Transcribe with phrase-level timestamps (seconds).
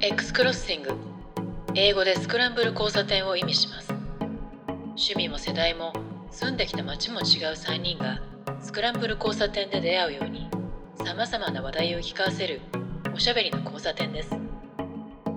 [0.00, 0.90] X クロッシング
[1.74, 3.92] 英語でスクランブル交差点を意味します。
[4.90, 5.92] 趣味も世代も
[6.30, 7.24] 住んできた街も違う
[7.54, 8.20] 3人が
[8.60, 10.48] スクランブル交差点で出会うように
[11.04, 12.60] さまざまな話題を聞かせる
[13.12, 14.30] おしゃべりの交差点です。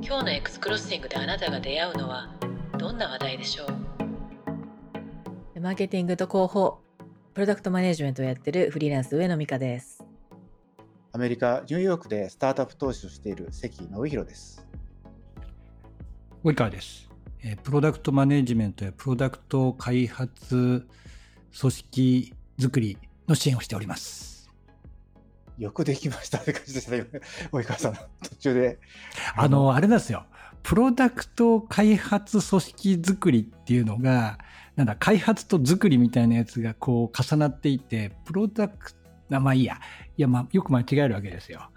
[0.04, 2.30] 今日の X クロッシングであなたが出会うのは
[2.78, 3.66] どんな話題でしょ
[5.56, 5.60] う？
[5.60, 6.78] マーケティングと広報
[7.34, 10.01] プロダクトマネジメントをやってるフリーランス上野美香です。
[11.14, 14.66] アメリカ・ニューヨークでスタートアップ投資をしている関信弘です。
[16.44, 17.10] 及川です。
[17.44, 20.88] えープロダクトマネジメントやプロダクト開発
[21.60, 22.98] 組織づくり
[23.28, 24.50] の支援をしております。
[25.58, 27.06] よくできましたって感じでしたね、
[27.52, 27.94] 今 及川さん、
[28.24, 28.80] 途中で。
[29.36, 30.26] あの、あれなんですよ。
[30.64, 34.40] プロダクト開発組織づくりっていうのが、
[34.78, 38.94] なんだ、開発とづくりみたいなやつがこう重なっていて、プロダク
[39.32, 39.80] ト、あまあいいや。
[40.18, 41.70] いや、まあよく間違えるわけですよ。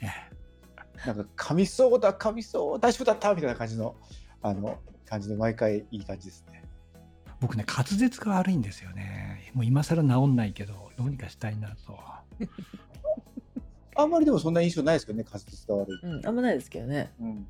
[0.00, 3.34] ええなんか、噛みそうだ、噛みそう、大丈夫だった？
[3.34, 3.96] みたいな感じの、
[4.42, 6.62] あの、感じで、毎回いい感じですね。
[7.40, 9.50] 僕ね、滑舌が悪いんですよね。
[9.54, 11.98] もう今更治んないけど、どうにかしたいなと。
[13.96, 16.00] あんまりでもそんな印象ないですけどね、滑舌が悪い。
[16.02, 17.46] うんあんまないですけどねうん。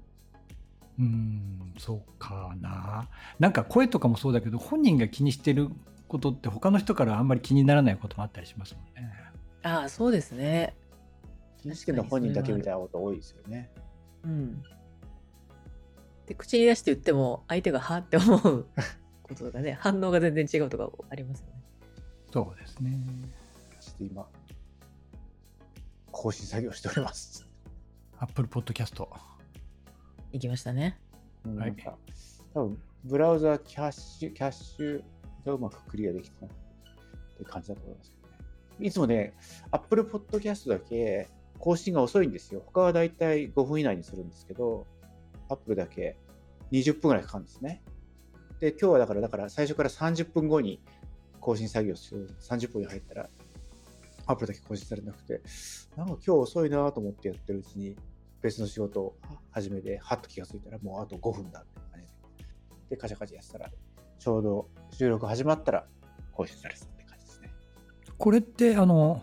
[0.98, 3.08] うーん、そうかな。
[3.41, 5.70] なんか声とかもそうだけど、本人が気にしてる
[6.06, 9.12] ことって他の人からあんまり気にならないこともあったりしますもんね。
[9.62, 10.75] ああそうですね
[11.62, 13.70] 気にしてるのは本人だけみたいなこと多いですよね。
[14.25, 14.62] うん
[16.27, 18.67] で口に出して言っても相手がはって思う
[19.22, 21.61] こととかね反応が全然違うとかありますよね
[22.33, 22.92] そうですね。
[23.80, 24.28] ちょっと今、
[26.12, 27.45] 更新作業しております。
[28.19, 29.05] Apple Podcast。
[30.33, 30.97] 行きましたね
[31.45, 31.74] うんはい
[32.55, 35.02] 多分ブラウザキャッシュ、キャッシュ
[35.45, 38.20] がうまくクリアできてないって感じだと思います。
[38.81, 39.34] いつもね、
[39.70, 41.28] Apple Podcast だけ
[41.59, 42.62] 更新が遅いんですよ。
[42.67, 44.86] 他はだいたい5分以内にするんですけど、
[45.48, 46.17] Apple だけ
[46.73, 47.83] 20分ぐらいかかるんですね。
[48.61, 50.80] で、今日はだから、だから最初から30分後に
[51.41, 52.30] 更新作業する。
[52.41, 53.30] 30分に入ったら、
[54.27, 55.42] Apple だけ更新されなくて、
[55.97, 57.97] なんか今日遅いなと思ってやってるうちに、
[58.42, 59.17] 別の仕事を
[59.51, 62.17] 始めて、はっと気がついたら、もうあと5分だって感じで。
[62.91, 63.70] で、カチャカチャやってたら、
[64.18, 65.86] ちょうど収録始まったら、
[66.33, 66.99] 更新されてた。
[68.20, 69.23] これって、あの、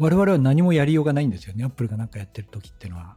[0.00, 1.64] 我々は何もやりようがないんですよね。
[1.64, 3.16] Apple が何かやってる時っていうのは。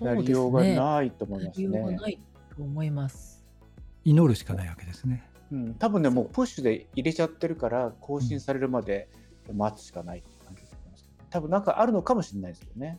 [0.00, 1.96] やりようがないと思いますやりようがね。
[1.96, 2.20] ない
[2.56, 3.46] と思います
[4.04, 5.22] 祈るしかないわけですね。
[5.52, 9.08] うん、多分ね、もうプッシュで入れちゃってるから、更新されるまで
[9.52, 11.08] 待つしかないって感じだと思います。
[11.30, 12.98] 多分なんかあるのかもしれないですけどね。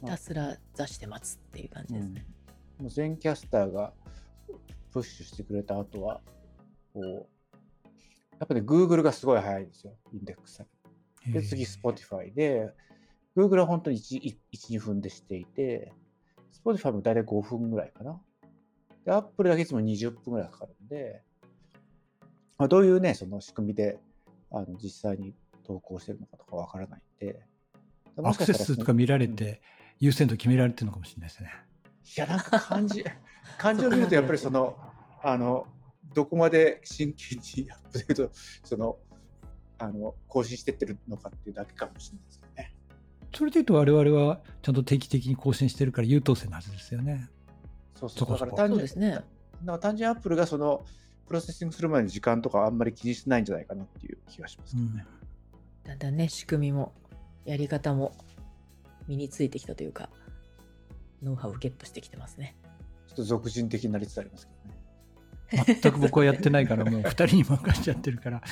[0.00, 2.26] ひたすら座して待つっていう感じですね、
[2.80, 3.92] もう全キャスターが
[4.92, 6.20] プッシュしてくれた後は、
[6.92, 7.37] こう、
[8.38, 10.68] やっぱね、Google がすごい早いんですよ、インデックス先。
[11.32, 12.72] で、次、Spotify で、
[13.36, 14.20] Google は本当に1、
[14.52, 15.92] 1 2分でしていて、
[16.64, 18.20] Spotify も大体5分ぐらいかな。
[19.04, 21.22] で、Apple だけいつも20分ぐらいかかるんで、
[22.56, 23.98] まあ、どういうね、その仕組みで、
[24.50, 25.34] あの、実際に
[25.64, 27.40] 投稿してるのかとかわからないんで、
[28.22, 29.60] アクセス数とか見られて、
[29.98, 31.52] 優先度決められてるのかもしれないですね。
[32.16, 33.04] いや、なんか漢字、
[33.58, 34.76] 漢字を見ると、やっぱりその、
[35.22, 35.66] あの、
[36.14, 38.30] どこまで真剣にアップデート、
[38.64, 38.96] その、
[39.78, 42.74] あの、更新してってるのかっていうだけかもしれないですけどね。
[43.34, 47.28] それで言うと我々はちゃんと定期的に更新してるから優等生なはずですよね。
[47.94, 48.18] そうそう。
[48.18, 49.24] そこそこだから単純ですねだか
[49.64, 50.84] ら単純にアップルがその、
[51.26, 55.04] プロセッシングするまでの時間とかあんまり気にしてないんじゃないかなっていう気がしますけどね。
[55.84, 56.92] だんだんね仕組みも
[57.44, 58.12] やり方も
[59.06, 60.10] 身についてきたというか
[61.22, 62.56] ノウハウをゲットしてきてますね
[63.08, 64.77] ちょっと俗人的になりつつありますけどね。
[65.50, 68.42] 全く僕はやってないから、もう 2人に任せちゃってるから、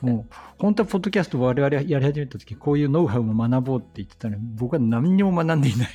[0.00, 5.90] もう本当はポッドキャストを我々やり始めた時、こういうノウハウも学ぼうって言ってたのに、僕は何にも学んでいない。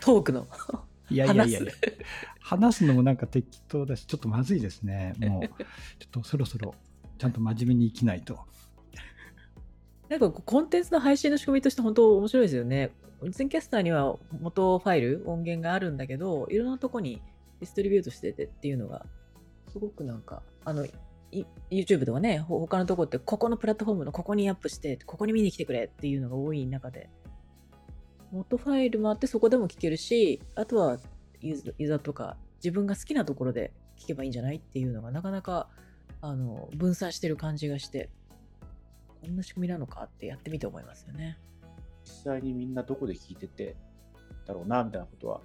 [0.00, 0.46] トークの
[1.10, 1.60] いやいやいや
[2.40, 5.14] 話すのもなんか適当だし、ちょっとまずいですね。
[5.18, 5.64] もう、ちょ
[6.06, 6.74] っとそろそろ
[7.18, 8.38] ちゃんと真面目に生きないと。
[10.08, 12.90] なんかコンテンツの配信の仕組みとして本当面白いですよね。
[13.22, 17.20] 全キャスターには元ファイル、音源があるんだけど、いろんなとこに
[17.60, 19.04] ディストリビュートしててっていうのが、
[19.72, 20.86] すごくなんか、あの、
[21.70, 27.10] YouTube とかね、他のとこって、ここのプラットフォームのここにアップして、ここに見に来てくれっていうのが多い中で、
[28.30, 30.98] 元ファイルもあってそこでも聞けるし、あとは
[31.40, 35.68] ユーザーとか自分が好きなところで聞けばいいんじゃないっていうのがなかなか
[36.20, 38.10] あの分散してる感じがして、
[39.22, 41.38] こんな仕組みなのかってやってみて思いますよね。
[42.04, 43.76] 実際にみんなどこで聞いてて
[44.46, 45.40] だろうなみたいなことは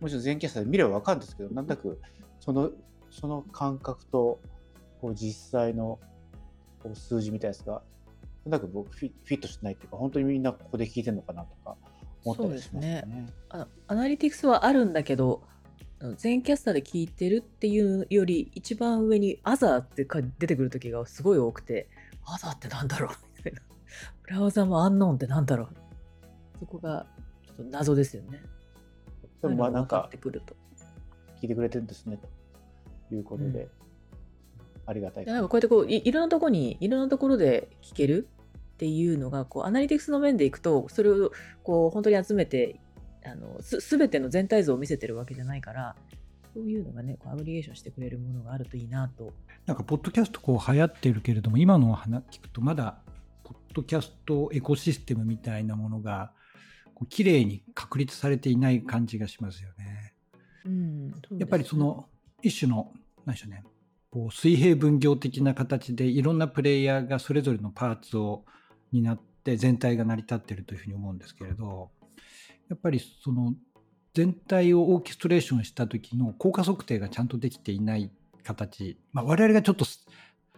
[0.00, 2.00] もちろん全キャスターで見れば分かるんですけどなんとなく
[2.40, 2.70] その
[3.10, 4.40] その感覚と
[5.00, 5.98] こう実際の
[6.82, 7.82] こう数字みたいなやつがなん
[8.44, 11.76] となく僕フィフィットしてないっていうか本当にみんなここで聞いてるのかなとか
[12.24, 13.26] 思ったりしますよそうね。
[13.50, 15.42] あアナリティクスはあるんだけど、
[16.16, 20.06] 全キャスターで聞いてるっていうより、一番上にアザーって
[20.38, 21.88] 出てくる時がすごい多くて、
[22.24, 23.60] アザーってなんだろうみたいな。
[24.22, 25.68] ブラウザもアンノーンってなんだろう
[26.60, 27.06] そこが
[27.44, 28.42] ちょっと謎ですよね。
[29.42, 30.08] でもまあなんか。
[30.12, 32.18] 聞いてくれてるんですね
[33.08, 33.70] ということで、うん
[34.86, 38.28] ありがたいでなんかこうやってこういいろんなところにいろんなところで聞ける
[38.74, 41.30] っていうのがこうアナリティクスの面でいくとそれを
[41.62, 42.80] こう本当に集めて
[43.24, 45.94] あのす全ての全体像を見せてるわけじゃないから
[46.54, 49.32] そういうのがねこうアグリゲーションしてくれるものがあるといいなと。
[49.66, 52.98] なんか、ポッドキャストこう流行ってるけれども、今の話聞くと、まだ、
[53.44, 56.32] ポッドキャストエコシステムみたいなものが、
[57.06, 60.14] 綺麗に確立されていない感じがしますよね。
[60.64, 62.08] うん、やっぱりその、
[62.42, 62.92] 一種の、
[63.24, 63.64] 何でしょうね、
[64.10, 68.44] こう水平分業的な形で、いろんなプレイヤーがそれぞれのパーツを
[68.92, 71.90] 担って、全体が成り立っているというふうに思うんですけれど、
[72.68, 73.54] やっぱりその、
[74.12, 78.10] 全体をオーケストレーションした時の効果測定がちゃんとできていない
[78.42, 80.04] 形、まあ、我々がちょっとす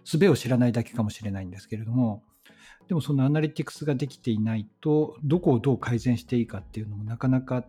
[0.05, 2.25] 術を知らないだけかもしれないんですけれども、
[2.93, 7.65] でもそのアナリティクスができていないと、どこをどう改善していいかっていうのもなかなか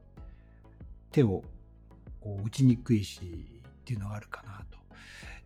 [1.12, 1.46] 手を
[2.20, 4.78] こう打ちにくいしっていうのがあるかなと。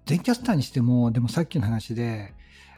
[0.07, 2.33] 全キャスターにしても、でもさっきの話で、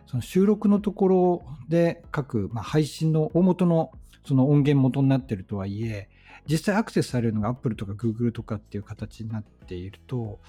[0.08, 3.94] その収録のところで各、まあ、配信の大元の
[4.26, 6.10] その音源元になってるとはいえ、
[6.48, 10.42] 実際アクセスされるのが Apple とか Google とかっていう形になっていると、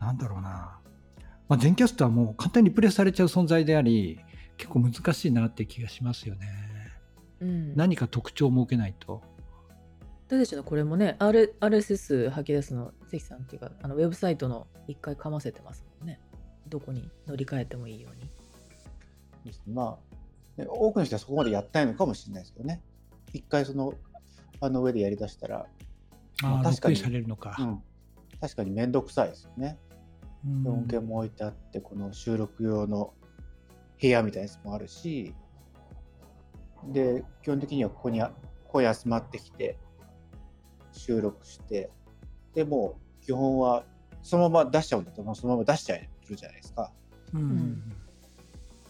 [0.00, 0.80] なんだろうな。
[1.48, 4.18] まあ、全キャスターも簡単にリプレイされちゃう存在であり、
[4.62, 6.46] 結構難しいなって気がしますよね。
[7.40, 9.20] うん、何か特徴を設けないと。
[10.28, 16.20] 私たちのこれもね、R、RSS 吐き出すの、関さんっていうか、あのウェブサイトの一回かませてますもんね。
[16.68, 18.16] どこに乗り換えてもいいよう
[19.44, 19.52] に。
[19.66, 19.98] ま
[20.56, 22.80] あ、ね多くの人はそこまでやってないのかもしれないですけどね。
[23.32, 23.94] 一回その、
[24.60, 25.66] あの上でやりだしたら、
[26.40, 27.56] まあ確かにされるのか。
[27.58, 27.82] うん、
[28.40, 29.76] 確かに面倒くさいですよね。
[30.46, 33.12] うん音源も置いてあって、この収録用の
[34.02, 35.32] 部屋みたいなやつもあるし、
[36.88, 38.32] で、基本的にはここにあ
[38.64, 39.78] ここに集まってきて、
[40.90, 41.88] 収録して、
[42.52, 43.84] でもう基本は
[44.22, 46.92] そのまま出しちゃうんだと、そのまま出しちゃえるじゃないですか。
[47.32, 47.92] うん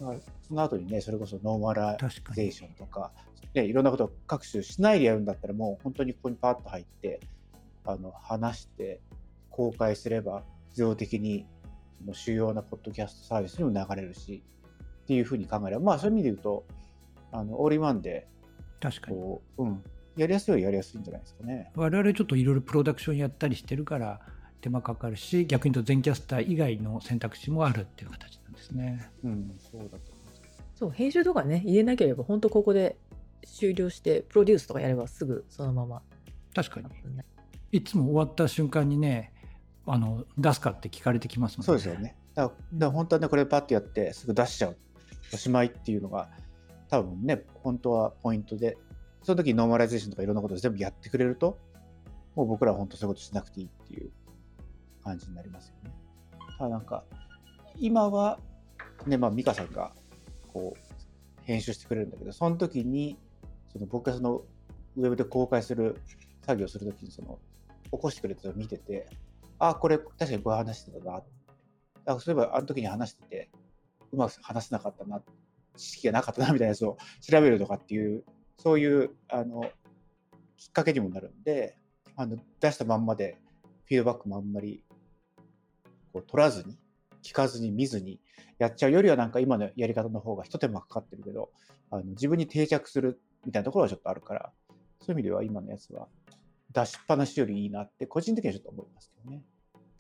[0.01, 3.13] だからその後にね、それこそノーマライゼーションとか、
[3.55, 7.21] ね、いろんなことを各種しないでやるんだったら、もう本当にここにパッと入って、
[7.85, 9.01] あの話して、
[9.51, 11.47] 公開すれば、自動的に
[12.01, 14.43] その主要なポッドキャストサービスにも流れるし、
[15.13, 16.65] っていうふうに考えれば、まあそういう意味で言うと、
[17.33, 18.27] あのオールインワンで
[18.81, 19.17] 確かに。
[19.19, 19.85] こう、うん、
[20.17, 21.71] やりやすいはやりやすいんじゃないですかね。
[21.75, 24.21] 我々ちょっといろいろプロダクションやったりしてるから
[24.63, 29.11] 手間かかるし、逆に言うと全キャスター以外の選択肢もあるっていう形なんですね。
[29.25, 30.43] うん、そうだと思います。
[30.75, 32.97] そう、編集とかね、入れなければ、本当ここで
[33.45, 36.03] 終了して、プロデュースとかやればすぐそのまま。
[36.55, 36.87] 確かに。
[37.73, 39.33] いつも終わった瞬間にね、
[39.87, 41.67] あの出すかって聞かれてきますもんね。
[41.67, 42.17] そうですよね。
[42.35, 44.77] だからだから本当はね、これパッとやってすぐ出しちゃう。
[45.33, 46.29] おしまいっていうのが、
[46.89, 48.77] 多分ね、本当はポイントで、
[49.23, 51.59] その時ノーマライゼーションとかいろんなことを全部やってくれると、
[52.35, 54.11] もう僕らは本当そういうことしなくていいっていう
[55.03, 55.95] 感じになりますよね。
[56.59, 57.05] ただなんか、
[57.79, 58.39] 今は、
[59.07, 59.93] ね、まあ、美香さんが、
[60.53, 63.19] こう、編集してくれるんだけど、その時に、
[63.73, 64.43] その僕がその、
[64.97, 66.01] ウェブで公開する
[66.43, 67.39] 作業するときに、その、
[67.91, 69.09] 起こしてくれたのを見てて、
[69.59, 71.05] あ、これ確かにこういう話してたな。
[71.05, 71.25] だか
[72.05, 73.51] らそういえばあの時に話してて、
[74.13, 75.23] うまく話せなかったな、
[75.77, 78.25] 知識がなかったなみたいなやつを調べるとかっていう、
[78.59, 79.63] そういうあの
[80.57, 81.77] きっかけにもなるんで、
[82.17, 83.39] あの出したまんまで
[83.87, 84.85] フィードバックもあんまり
[86.13, 86.79] こう取らずに、
[87.23, 88.21] 聞かずに、見ずに
[88.59, 91.51] やっちゃうよりはなんか今のやり方の方が一手間かかってるけど、
[91.91, 94.53] あの自分に定着するみたいなところはちょっとあるから、
[95.01, 96.09] そういう意味では今のやつは
[96.73, 99.43] 出しっぱなしよりいいなって個人的にはちょっと思いますけどね。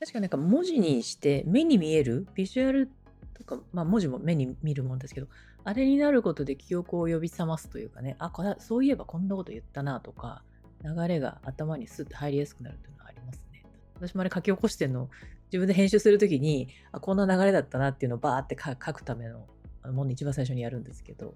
[0.01, 2.91] 確かなんか文字にして目に見えるビジュアル
[3.35, 5.29] とか、まあ文字も目に見るもんですけど、
[5.65, 10.43] あれになることで記憶を呼び覚ますというかね、あ、そういえばこんなこと言ったなとか、
[10.85, 13.65] 流れが頭にスッと入りやすくなるというのはありますね。
[13.95, 15.09] 私もあれ書き起こしてるの
[15.47, 19.47] 自分で編集するときに、あ、こんな流れだったなっていうのをバーって書くための
[19.83, 21.35] あのもの一番最初にやるんですけど、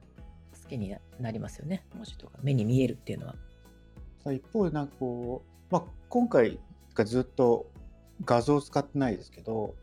[0.53, 1.85] 助けになりますよね。
[1.95, 3.35] 文字とか目に見えるっていうのは。
[4.23, 6.59] さあ一方でなんかこう、まあ、今回
[6.95, 7.71] がずっと
[8.25, 9.75] 画像を使ってないですけど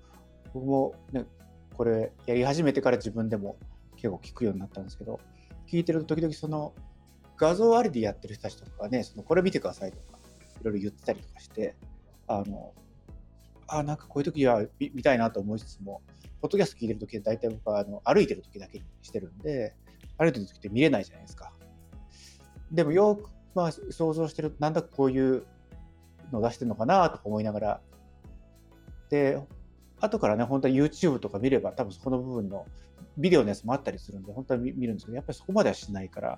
[0.53, 1.25] 僕もね
[1.73, 3.57] これやり始めてから自分でも
[3.95, 5.19] 結構聞くようになったんですけど
[5.67, 6.73] 聞いてると時々その
[7.37, 10.17] 画像ありでやってる人たちとかねそのこれ見てくださいとか
[10.61, 11.75] いろいろ言ってたりとかして
[12.27, 12.73] あの
[13.67, 16.01] あなんかこういう時は見たいなと思いつつも
[16.41, 19.73] ポッドキャスト聞いてる時は大体僕はあの歩いてる時だけにしてるんで
[20.17, 21.51] 歩いてる時って見れないじゃないですか。
[22.71, 25.45] でもよくまあ、想像してると、なんだかこういう
[26.31, 27.81] の出してるのかなとか思いながら、
[29.09, 29.39] で、
[30.03, 32.65] 後からね、本当は YouTube とか見れば、多分そこの部分の
[33.17, 36.38] ビデオのやつもあったりするんで、本当は見るんですけど、やっぱりそこまではしないから、や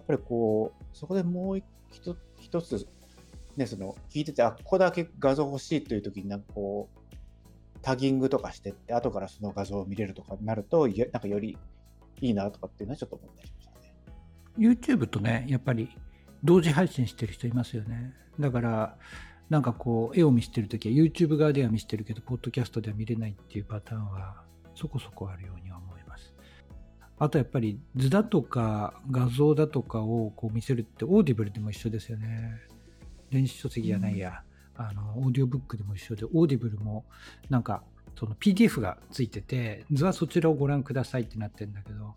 [0.00, 2.86] っぱりこう、そこでもう一つ、
[3.56, 11.58] ね、その聞いてて、あ、ここだけ画像欲しいという時に、なんかこう、タギングとかしてって、後からその画像を見れるとかになると、なんかより
[12.20, 13.94] いいなとかっていうのはちょっと思ったりしましたね。
[14.56, 15.90] YouTube とね、やっぱり
[16.42, 18.14] 同時配信してる人いますよね。
[18.40, 18.96] だから、
[19.52, 24.36] なんかこう、絵を見せてるときは YouTube 側では見せてるけど、ポッドキャストでは見れないっていうパターンは
[24.74, 26.32] そこそこあるようには思います。
[27.18, 32.62] あとやっぱり図だとか画像だとかをこう見せるってオーディブルでも一緒ですよね。
[33.28, 34.42] 電子書籍じゃないや、
[34.74, 37.04] あの、オーディオブックでも一緒で、オーディブルも
[37.50, 37.82] なんか
[38.18, 42.14] その PDF がついてて、図はそちらをご覧くださいってなってるんだけど、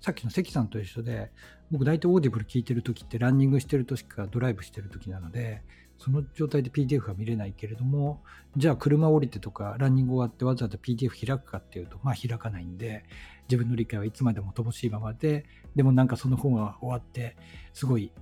[0.00, 1.32] さっきの関さんと一緒で、
[1.70, 5.62] 僕大体オーディブル聞いてる時ってランニングしてる時かドライブしてる時なので
[5.98, 8.22] その状態で PDF が見れないけれども
[8.56, 13.04] じゃあ車降りてとかランニング終わってわざわざ PDF 開くかっていうとまあ開かないんで
[13.48, 17.36] 自分の理解はいつまでも乏しいままででもなんかその本が終わって
[17.74, 18.12] すごい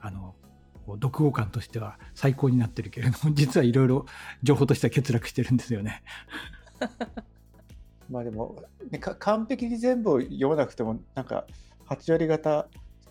[0.00, 0.34] あの
[0.86, 4.06] こう読後感としては最高になってるけれども 実はいろいろ
[4.42, 6.02] 情報としては欠落してるんですよね。
[8.10, 8.60] まあでも、
[8.90, 11.46] ね、か完璧に全部を読まなくても、なんか
[11.86, 12.68] 8割方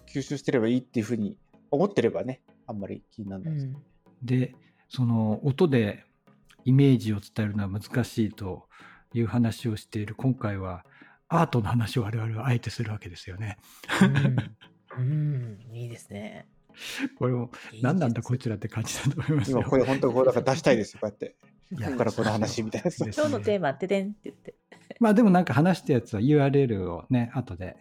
[0.07, 1.37] 吸収してればいいっていうふうに
[1.71, 3.88] 思ってればね、あんまり気にならないです、うん
[4.23, 4.55] で
[4.89, 6.03] その音で
[6.65, 8.67] イメージを伝えるのは難しいと
[9.13, 10.83] いう話をしている今回は
[11.27, 13.57] アートの話を我々はあえてするわけですよね。
[14.97, 16.47] うん、うんいいですね。
[17.17, 19.59] これも何なんだこいつらって感じだと思いますよ。
[19.59, 21.35] 今これ本当こうだから出したいですよ、こうやって。
[21.71, 24.55] いやここからこの話みたいな今日のテーマ、てでんって言って。
[24.99, 27.77] まあでもなんか話したやつは URL をね後で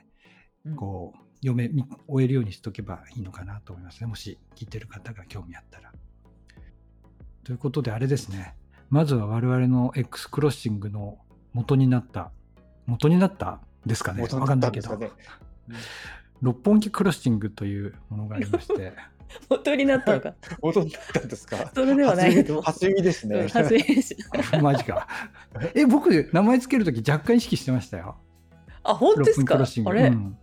[0.64, 5.87] うんこう読めみ終えるようにしとけばいいのかなと思いますねもし聞いてる方が興味あったら。
[7.48, 8.54] ということであれですね。
[8.90, 11.16] まずは我々の X クロッシングの
[11.54, 12.30] 元になった
[12.84, 14.20] 元になったですかね。
[14.20, 15.08] 元にわかんないけど、なったん。
[15.08, 15.14] で
[15.80, 15.88] す
[16.42, 18.92] 六本木クロッシングというものがありまして。
[19.48, 20.34] 元になったのか。
[20.60, 21.70] 元になったんですか。
[21.74, 22.34] それではない。
[22.34, 22.60] けど。
[22.60, 23.38] 初耳ですね。
[23.38, 24.16] うん初めて知っ
[24.50, 25.08] たマジか。
[25.74, 28.18] え僕名前つけるとき若干意識してましたよ。
[28.82, 29.58] あ、本当ですか？
[29.86, 30.36] あれ、うん。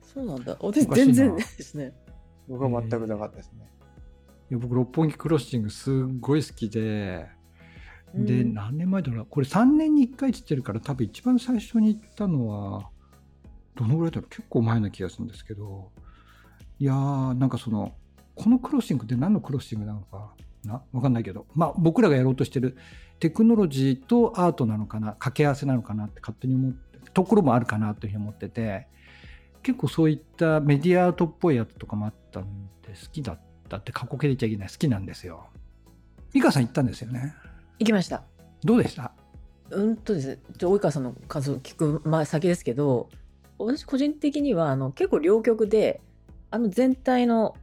[0.00, 0.56] そうなんだ。
[0.60, 1.92] 私全然ですね。
[2.46, 3.68] 僕は全くなかったですね。
[4.50, 7.26] いや僕六本木クロッシングすっごい好きで、
[8.14, 8.54] でうん。
[8.54, 12.88] 何年前だろうこれ3年に1回って言ってるから多分一番最初に行ったのは
[13.74, 14.30] どのぐらいだろう。
[14.30, 15.90] 結構前な気がするんですけど。
[16.78, 17.94] いやーなんかその
[18.34, 20.34] このクロッシングって何のクロッシングなのか
[20.64, 21.46] なわかんないけど。
[21.54, 22.76] まあ僕らがやろうとしてる
[23.18, 28.86] テクノロジーとアートなのかな掛け合わせなのかなって勝手に思ってところもあるかなというふうに思ってて。
[29.62, 32.44] 結構そういったメディアアートっぽいやつとかもあったん
[32.82, 35.46] で好きだったって過去形で言っちゃいけない好きなんですよ
[36.32, 37.34] 美香さん行ったんですよね
[37.78, 38.22] 行きました。
[38.64, 39.12] どうでした？
[39.70, 43.10] うんとですね、及川さんの数を聞く前先ですけど、
[43.58, 46.00] 私個人的にはあの結構両極で、
[46.50, 47.54] あの全体の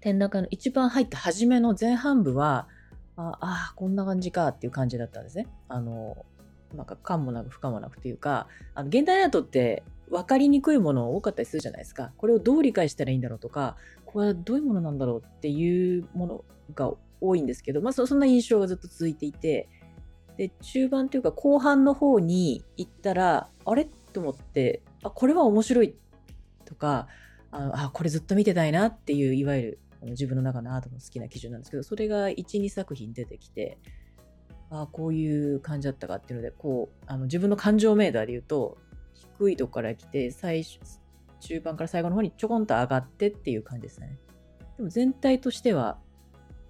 [0.00, 2.68] 展覧会の一番入った初めの前半部は、
[3.16, 5.46] ああー、こんな感じかっていう感じだったんですね。
[5.68, 6.24] あの、
[6.76, 12.12] なんか感もなく不可もなくというか、あの現代アートって分かりにくいもの多かったりするじゃないですか。
[12.18, 13.76] これをどう理解したらいいんだろうとか、
[14.14, 16.44] これはどういうものなんだろうっていうもの
[16.74, 19.68] が多いんですけど、まあそんな印象がずっと続いていて、
[20.38, 23.86] で中盤というか後半の方に行ったらあれ？
[24.12, 25.96] と思ってあこれは面白い
[26.64, 27.08] とか
[27.50, 33.78] ああこれずっと見てたいなっていういわゆる自分の中のアートの好きな基準なんですけどそれが12作品出てきて
[34.70, 38.78] あこういう感じだったかっていうのでこうあの自分の感情メーターで言うと
[39.38, 40.78] 低いとこから来て最初
[41.44, 44.18] 中盤から最後の方にちょこんと上がってっていう感じですね
[44.76, 45.98] でも全体としては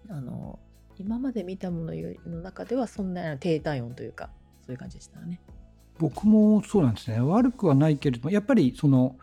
[0.09, 0.59] あの
[0.99, 1.93] 今まで見たもの
[2.27, 4.31] の中ではそんな低体温というか
[4.65, 5.41] そういう感じでしたね。
[5.99, 9.17] 僕もそうなんですね悪くはないけれどもやっぱりその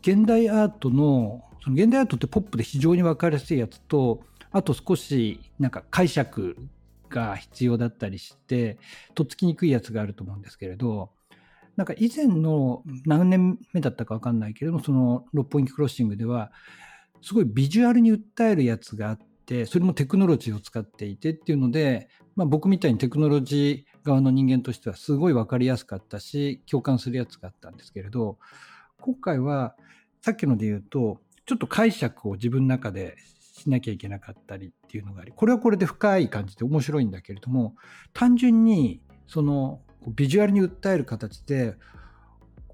[0.00, 4.20] 現代アートのその現代アートってポップで非常に分かりやすいやつと
[4.52, 6.56] あと少しなんか解釈
[7.08, 8.78] が必要だったりして
[9.14, 11.10] とっつきにくいやつがあると思うんですけれど
[11.76, 16.50] なんか以前の何年目だったか分かんないけれどもその六本木クロッシングでは
[17.22, 28.38] すごいビジュアルに訴えるやつがあってそれもテクノロジーを使っていてっていうので、まあ、僕みたいにテクノロジー側の人間としてはすごい分かりやすかったし共感するやつがあったんですけれど
[29.00, 29.76] 今回は
[30.22, 33.16] さっきので言うとちょっと解釈を自分の中で
[33.56, 37.74] しなきゃいけなかったりっていうのがありこれはこれで深い感じで面白いんだけれども
[38.12, 39.80] 単純にその
[40.14, 41.74] ビジュアルに訴える形で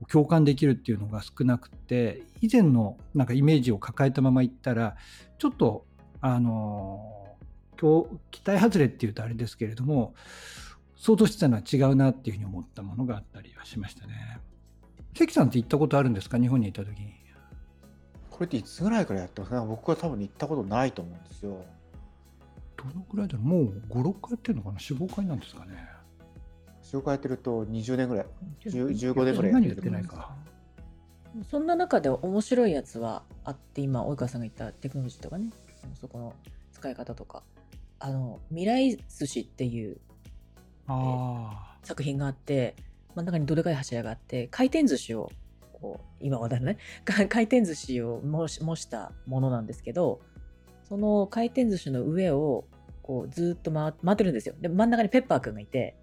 [0.08, 4.96] 共感できるっていうのが少なくて以前のなんかイメージを抱えたまま行ったら
[5.38, 5.86] ちょっと
[6.20, 7.36] あの
[7.80, 10.14] 今日期待外れっていうとあれですけれども
[10.96, 14.38] 想像してたのは違うなっていうふうに思ったものがあったりはしましたね。
[15.14, 16.38] 関さんって行ったことあるんですか？
[16.38, 17.12] 日本にいた時に。
[18.30, 19.64] これっていつぐらいからやってますか？
[19.64, 21.64] 僕は多分行ったことないと思うんですよ。
[22.76, 23.42] どのくらいだろう？
[23.46, 25.91] もう5、6回やってるのかな ?4、5回なんですかね。
[26.92, 28.26] 紹介やってると20年ぐらい、
[28.64, 30.34] 10 15年ぐらいそんなにやってないか。
[31.50, 35.50] そんな中で面白いやつはあって今及川さんが言ったテクノロジーとかね。
[35.98, 36.34] そこの
[36.72, 37.42] 使い方とか。
[37.98, 39.96] あの未来寿司っていう
[40.88, 42.74] あ作品があって
[43.14, 45.30] 真ん中にどでかい柱があって回転寿司を
[45.72, 50.20] こう今話題のねか 回転寿司を模し模したものなんですけど
[50.88, 52.64] その回転寿司の上を
[53.02, 54.56] こうずっと回回ってるんですよ。
[54.60, 55.94] で真ん中にペッパーくんがいて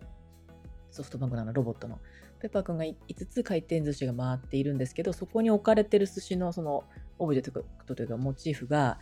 [0.91, 1.99] ソフトバンクのロボットの。
[2.39, 2.95] ペッパーくんが5
[3.29, 6.85] つ回転寿司が回っているんですけどそこに置かれてる寿司のその
[7.17, 8.97] オブジェクトというかモチーフが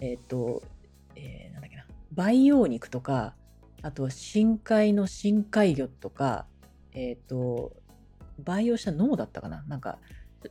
[0.00, 0.62] えっ、と、
[1.14, 1.86] えーなんだっけな。
[2.12, 3.34] 培養肉とか
[3.82, 6.46] あとは深海の深海魚とか
[6.92, 7.72] えっ、と
[8.38, 9.64] 培養した脳だったかな。
[9.68, 9.98] なんか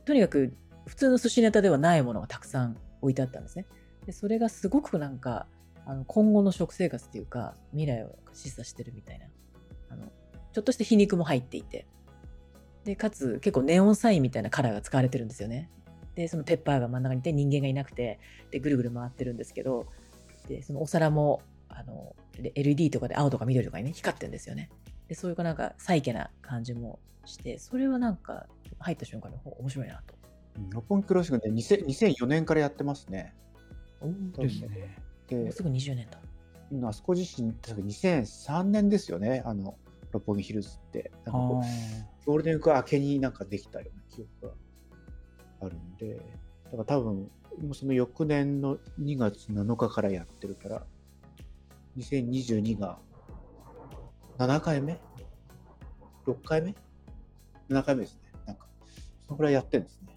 [0.04, 0.54] とにかく
[0.86, 3.66] 普通の寿司ネタではないものがたくさん置いてあったんですね。
[4.06, 5.46] でそれがすごくなんか
[5.84, 9.26] あの今後の食生活っていうか未来を示唆してるみたいな。
[10.52, 11.86] ちょっとした皮肉も入っていて。
[12.84, 15.70] でかつ結構ネオンサインみたいなカラーが使われてるんですよね。
[16.14, 18.18] でそのペッパーが真ん中にいて人間がいなくて
[18.50, 19.86] でぐるぐる回ってるんですけど。
[20.48, 22.16] でそのお皿もあの
[22.54, 24.68] LED とかで青とか緑とかにね光ってるんですよね。
[25.06, 28.46] でそういうなんかサイケな感じもしてそれはなんか
[28.78, 30.14] 入った瞬間にほ面白いなと。
[30.56, 33.34] うん六本木クロッシングで2000 2004年からやってますね。
[34.36, 34.96] ですね。
[35.28, 36.18] でもうすぐ20年だ
[36.72, 39.76] うんあそこ自身、確か2003年ですよね、あの
[40.12, 41.10] 六本木ヒルズって。
[41.24, 44.54] なんかこうゴールデンウィーク明けになんかできたような記憶が
[45.66, 46.16] あるんで、
[46.64, 50.86] だから多分、もうその翌年の2月7日からやってるから、
[51.98, 52.98] 2022が
[54.38, 55.00] 7回目
[56.26, 56.74] ?6 回目
[57.68, 58.20] ?7 回目ですね。
[58.46, 58.66] なんか、
[59.26, 60.16] そのぐらいやってるんですね。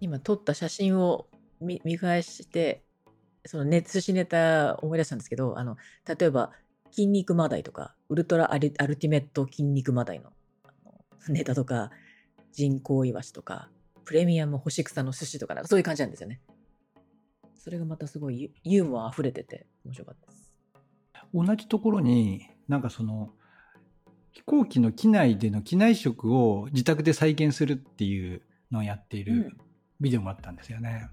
[0.00, 1.26] 今撮った写真を
[1.60, 2.82] 見見返して
[3.44, 6.52] そのネ寿司ネタ思い出したんですけどあの例えば
[6.90, 10.32] 「筋肉マダイ」とか「ウルトラアルアルティメット筋肉マダイの」
[11.28, 11.90] ネタとか
[12.52, 13.70] 人工イワシとか
[14.04, 16.40] プレミアム干し草の寿司とかなんかそういう感じなんですよね
[17.54, 20.52] それがまたすごいユユーモア溢れてて面白かったです
[21.32, 23.32] 同じところになんかその
[24.32, 29.56] 飛行機の機内での機内食を自宅で再現するっていうのをやっている
[30.00, 31.08] ビデオもあったんですよね。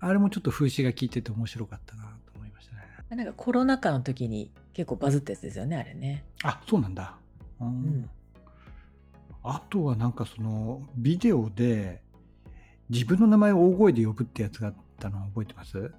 [0.00, 2.80] あれもちょっと風刺が効いてて面白かったなと思いましたね。
[3.10, 6.24] なんかコロナ禍の時に結構バズったやつですよねあれね。
[6.44, 7.16] あそうなんだ。
[7.60, 7.66] うん。
[7.66, 8.10] うん。
[9.42, 12.00] あとはなんかそのビデオで
[12.88, 15.90] 自分の名前を大声で呼ぶってやつがあったの覚えてます？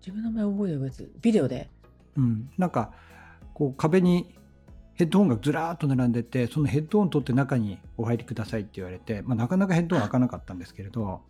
[0.00, 1.12] 自分の名前覚えてるやつ？
[1.20, 1.68] ビデオで？
[2.16, 2.92] うん、なんか
[3.52, 4.34] こう壁に
[4.94, 11.20] ヘッドホンがずらーっと並んでてそのヘッドホン取って中にお入りくださいって言われて、まあ、なかなかヘッドホン開かなかったんですけれど。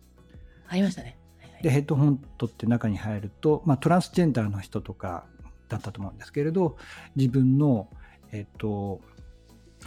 [0.69, 1.17] ありましたね、
[1.61, 5.25] でヘッドホン取って中に入ると、まあ、トランスジェンダーの人とか
[5.67, 6.77] だったと思うんですけれど
[7.15, 7.89] 自分の
[8.31, 9.01] えっと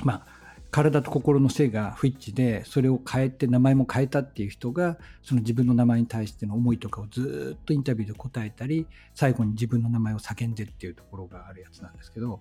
[0.02, 0.40] まあ
[0.70, 12.40] 体と心の性が不一致でそれを変えて名前も変えたっていう人がその自分の名前に対しての思いとかをずっとインタビューで答えたり最後に自分の名前を叫んでっていうところがあるやつなんですけど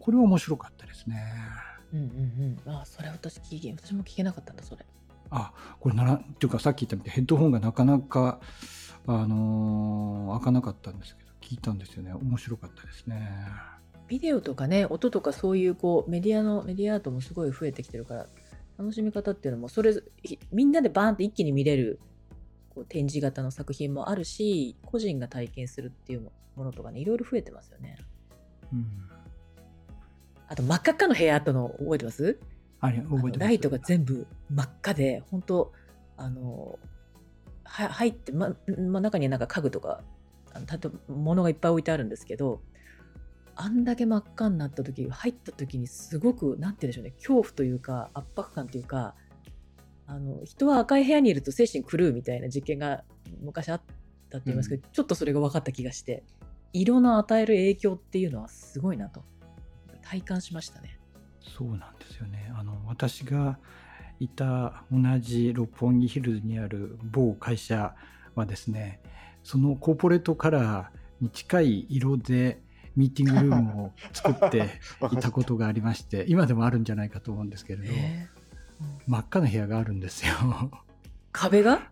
[0.00, 1.32] これは面白かったですね。
[1.92, 2.74] うんうんうん。
[2.74, 4.84] あ、それ私聞け、私も聞けなかったんだ、それ。
[5.32, 8.40] あこれならっていうかさっき言ったみたいにヘッドホンがなかなか、
[9.06, 11.19] あのー開かなかったんですけど
[11.50, 13.28] 聞いたんですよね面白かったですね。
[14.06, 18.26] ビデオとかね、音とかそういうこうメディアのメディアアートもすごい増えてきてるから、
[18.78, 21.98] 楽しみ方っていうのも、それ、ひみんなでバーンって一気に見れる
[22.70, 27.98] こう展示型の作品もあるし、個人が体験するっていうものとかね、いろいろ増えてますよね。
[28.72, 28.86] うん、
[30.46, 32.38] あと、真っ赤っかの部屋あったの覚えてます？
[32.80, 35.72] あれ覚えてますライトが全部真っ赤で、本当
[36.16, 36.78] あの、
[37.64, 38.56] は入って、ま、
[38.88, 40.02] ま中にはなんか家具とか、
[40.52, 42.60] あのたと物がいっぱい置いてあるんですけど、
[43.56, 49.14] あんだけ真っ赤になった時、入った時にすごく、なんて言うんでしょうね、恐怖というか、圧迫感というか、
[50.06, 53.04] あの、人は赤い部屋にいると精神狂うみたいな実験が
[53.42, 53.82] 昔あっ
[54.30, 56.24] たって言いますけど、ちょっとそれが分かった気がして、
[56.72, 59.22] 色の与える影響っていうのはすごいなと、
[60.02, 61.00] 体感しましたね。
[61.42, 63.58] そうなんですよねあの私が
[64.18, 67.94] いた同じ六本木ヒルズにある某会社
[68.34, 69.00] はですね
[69.42, 72.62] そのコーポレートカラーに近い色で
[72.96, 74.80] ミーティングルームを作って
[75.12, 78.28] いたことがありまして今でもあるんじゃないかと思うんですけれど、へ
[79.06, 80.34] 真っ赤な部屋があるんですよ。
[81.32, 81.90] 壁が？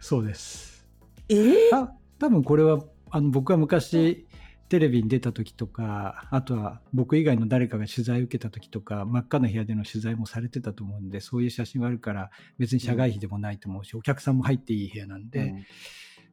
[0.00, 0.86] そうです。
[1.28, 4.26] ええあ多分これはあの僕は昔
[4.68, 15.64] テレビに出た時とかあとは僕以外の誰かが取材を受けた時とか真っ赤な部屋での取材もされてたと思うんでそういう写真はあるから別に社外費でもないと思うし、お客さんも入っていい部屋なんで、うん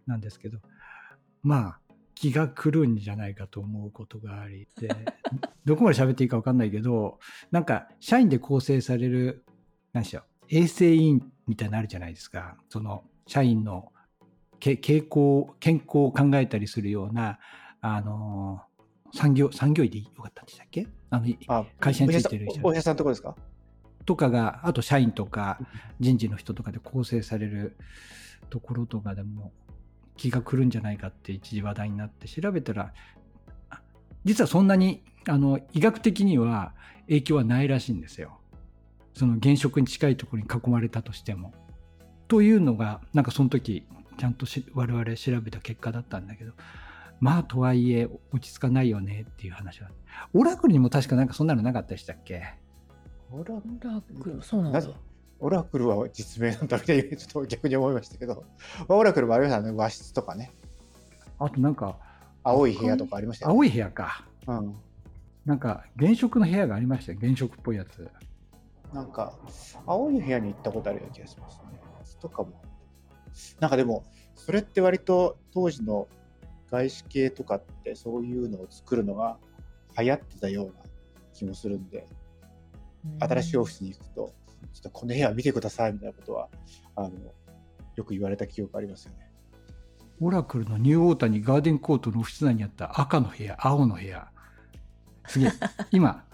[0.07, 0.59] なんですけど
[1.43, 1.79] まあ
[2.15, 4.89] 気が狂うんじゃないかと思うことがありで
[5.65, 7.19] どこまで喋っていいか分かんないけど
[7.51, 9.45] なんか社員で構成される
[9.93, 12.57] 何でしょう衛生委員みたいなのあるじゃないですか。
[12.69, 13.91] その社員の
[14.59, 17.37] け傾向健康を考えたりするような
[17.81, 18.61] あの
[19.13, 20.87] 産業産業医でよかったんでしたっけ？
[21.09, 22.65] あのあ会社についてる人。
[22.65, 23.35] お医さんのとこですか？
[24.05, 25.59] とかがあと社員とか
[25.99, 27.77] 人事の人とかで構成される
[28.49, 29.51] ところとかでも
[30.17, 32.93] 気が狂うんじゃないかって一時話題になって調べたら
[33.69, 33.81] あ
[34.25, 36.73] 実はそんなにあの医学的には
[37.07, 38.39] 影響はないらしいんですよ。
[39.13, 41.53] その現職に近いところに囲まれたとしても。
[42.27, 43.85] というのがなんかその時
[44.17, 46.51] ちゃんとし我々調べた結果だったんだけど
[47.21, 49.89] まあとはいえ落ち着かないよねっていう話は
[50.33, 52.43] オラクルにも確かなんかそんなのなかったでしたっけ？
[53.31, 53.61] オラ
[54.21, 54.81] クル、そうなんだ。
[55.39, 58.43] オラクルは実名なんだみたいにちょっと逆に思いましたけど、
[58.87, 60.51] まあオラクルもありましたね、和室とかね、
[61.39, 61.97] あとなんか
[62.43, 63.57] 青い部屋とかありましたよね。
[63.57, 64.25] 青い部屋か。
[64.47, 64.75] うん、
[65.45, 67.19] なんか原色の部屋がありましたよ。
[67.21, 68.09] 原色っぽいやつ。
[68.93, 69.37] なんか、
[69.85, 71.79] 青い部屋に行ったことあるような気がしますね。
[72.21, 72.61] とかも。
[73.59, 76.07] なんかでも、それって割と当時の
[76.71, 79.37] 外資系とかってそういうのを作るのが
[79.97, 80.73] 流行ってたような
[81.33, 82.07] 気もするんで、
[83.19, 84.33] 新しいオフィスに行くと、
[84.73, 86.49] ちょっとこの部屋見てくださいみたいなことは、
[86.95, 87.11] あの、
[87.95, 89.31] よく言われた記憶ありますよね。
[90.19, 94.27] オラクルのニューオータニガーデンコートのオフィス内にあった赤の部屋青の部屋
[95.27, 95.51] すげえ
[95.91, 96.25] 今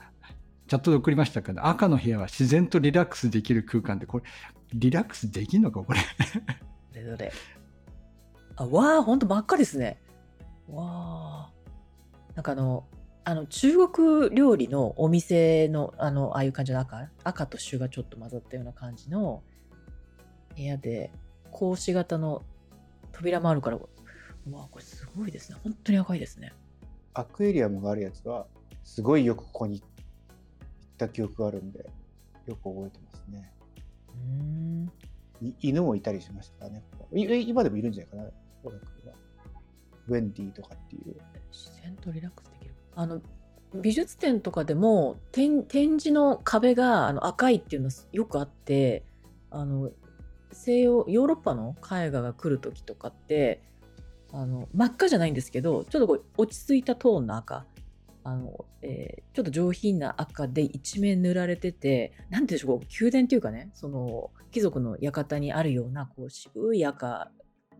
[0.67, 4.23] チャットで送りましたけど赤の部屋は自然とリラックスできる空間でこれ
[4.73, 5.99] リラックスできんのかこれ？
[6.93, 7.31] どれどれ。
[8.55, 10.01] あ、わあ、ほんと真っ赤ですね。
[10.69, 11.51] わあ。
[12.35, 12.85] なんかあの、
[13.25, 19.43] あの、中国料理のお店の、あの、ああいう感じの赤、赤と朱がちょっと混ざったような感じの
[20.55, 21.11] 部屋で、
[21.51, 22.41] 格子型の
[23.11, 23.81] 扉もあるから、う
[24.51, 25.57] わあ、これすごいですね。
[25.63, 26.53] 本当に赤いですね。
[27.13, 28.47] アクエリアムがあるやつは、
[28.83, 29.89] すごいよくここに行っ
[30.97, 31.79] た記憶があるんで、
[32.45, 33.53] よく覚えてますね。
[34.09, 34.91] うーん。
[35.41, 36.83] い犬もいたりしましたからね。
[37.11, 38.23] 今でもいるんじゃないかな。
[40.07, 41.15] ウェンディとかっていう。
[41.51, 42.52] 自然とリラックス。
[42.95, 43.21] あの、
[43.75, 49.03] 美術展とかでも展示の壁があの赤いっていうのよくあって
[49.49, 49.89] あの
[50.51, 53.63] 西洋ヨーロッパの絵画が来る時とかって
[54.31, 57.65] あの真っ赤じゃないんですけどちょっとこう落ち着いたトーンの赤
[58.23, 67.31] あの、えーちょっと上品な赤で一面塗られててなんていうんでしょうこう宮殿っていうかねその貴族の館にあるようなこう渋い赤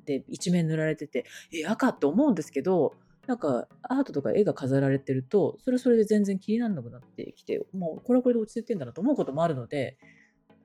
[0.05, 2.95] で一面塗られててえ赤って思うんですけど
[3.27, 9.97] なんかアートとか絵が飾られてるとそれはそれで全然気にならなくなってきてもうこれはこれで落ち着いてんだなと思うこともあるので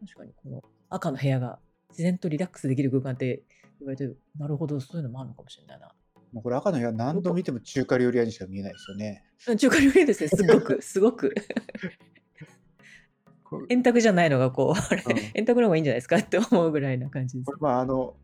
[0.00, 1.58] 確かにこの赤の部屋が
[1.90, 3.44] 自然とリラックスできる空間って
[3.80, 5.92] 言われてなるほどそういうのもあるのかもしれないな。
[6.32, 9.24] もうこれ赤の部屋何度見ても中華料理屋にしか見えないですよね。
[9.46, 10.28] うん中華料理ですね。
[10.28, 11.34] すごく すごく。
[13.70, 15.16] 円卓じゃないのがこうあれうん。
[15.34, 17.46] 円卓の方がいいんじゃないですかって思うぐらいな感じです。
[17.46, 18.14] これまああの、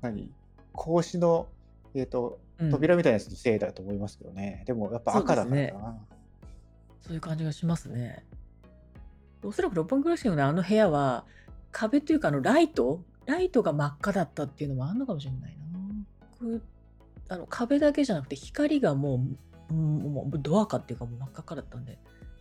[0.00, 0.32] 何？
[0.74, 1.48] 格子の、
[1.94, 4.64] えっ、と、うん扉みたいなやつのせいだと思いますけどね。
[4.66, 5.98] でもやっぱ赤だからそうですな。
[7.00, 8.24] そういう感じがしますね。
[9.42, 11.24] おそらく六本木クラシックのあの部屋は
[11.70, 13.02] 壁というかあのライト？
[13.26, 15.78] ライトが真っ赤だったっていうのもあるのかもしれないな。
[16.40, 16.62] 僕
[17.28, 19.22] あの壁だけじゃなくて光がも
[19.70, 21.98] う,、うん、もうドアかっていうかもう真っ赤っかだったんで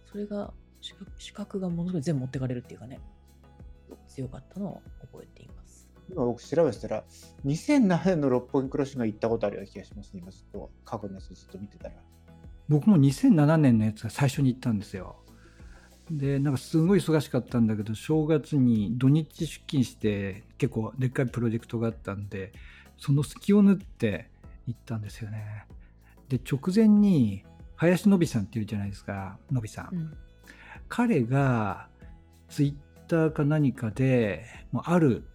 [0.09, 3.01] それが視覚視覚がものすごい全部持ってかれるっていうかね
[4.07, 5.56] 強かったのを覚えています。
[6.09, 7.03] 今僕調べてたら、
[7.45, 10.21] 2007年の六本木クロッシングが行ったことあるような気がしますね。
[10.21, 11.93] 今ずっと過去のやつずっと見てたら。
[12.69, 15.15] 僕も2007年のやつが最初に行ったんですよ
[16.11, 22.53] でなんかすごい忙しかったんだけど正月に土日出勤して結構でっかいプロジェクトがあったんで
[22.97, 24.29] その隙を縫って
[24.67, 25.65] 行ったんですよね
[26.29, 27.43] で直前に
[27.75, 30.13] 林のびさんっていうじゃないですかのびさん、うん
[30.89, 31.89] 彼が
[32.47, 35.27] ツイッターか何かでもうある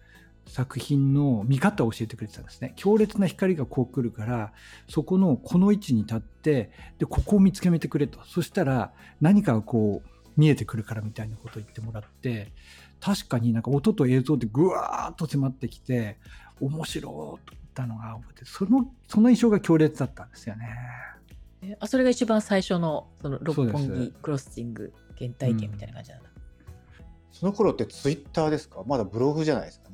[0.45, 4.53] 作品の見方を教えてくれてたんですね強烈な光がこう来るから
[4.89, 12.51] そこのこの位置に立ってでここを見つけめてくれとそしたら何かがこう見えてくるからみたいなことを言ってもらって
[12.99, 16.17] 確かになんか音と映像でぐわーっと迫ってきて
[16.61, 17.37] 面白いと思っ
[17.73, 20.67] たのがそのその印象が強烈だったんですよね。
[21.61, 26.29] えあそれが一番最初のその六本木クロッシング原体験みたいな感じなんだ。
[27.31, 28.83] その頃ってツイッターですか？
[28.85, 29.89] まだブログじゃないですか？
[29.89, 29.92] ね。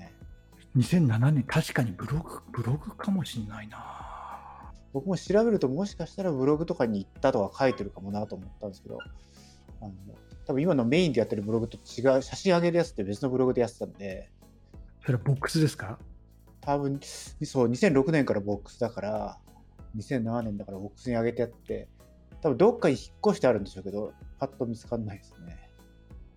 [0.77, 4.71] 2007年、確かにブログ、ブログかもしんないな。
[4.93, 8.97] 僕も調べるともしかしたらブログとかに行ったとか書いてるかもなと思ったんですけど、
[9.81, 9.93] あの
[10.45, 14.31] 多分今のメインでやってるブログと違う、写真上げるやつって別のブログでやってたんで、
[15.03, 15.99] それはボックスですか？
[16.61, 19.37] 多分そう、2006年からボックスだから、
[19.95, 21.87] 2007年だからボックスに上げてやって、
[22.41, 25.68] 多分どっかに引っ越してあるんでしょうけど、パッと見つかんないですね。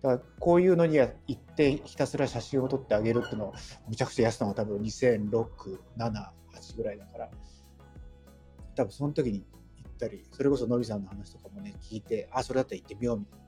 [0.03, 3.53] だからこういうのに行ってひたすら写真を撮ってあげるっていうのを
[3.87, 5.29] むちゃくちゃやってたのが多分2006、
[5.97, 6.11] 7、
[6.53, 7.29] 8ぐらいだから、
[8.75, 13.45] 多分その時に行ったり、それこそのびさんの話とかもね、聞いて、あ、それだったら行ってみようみたいな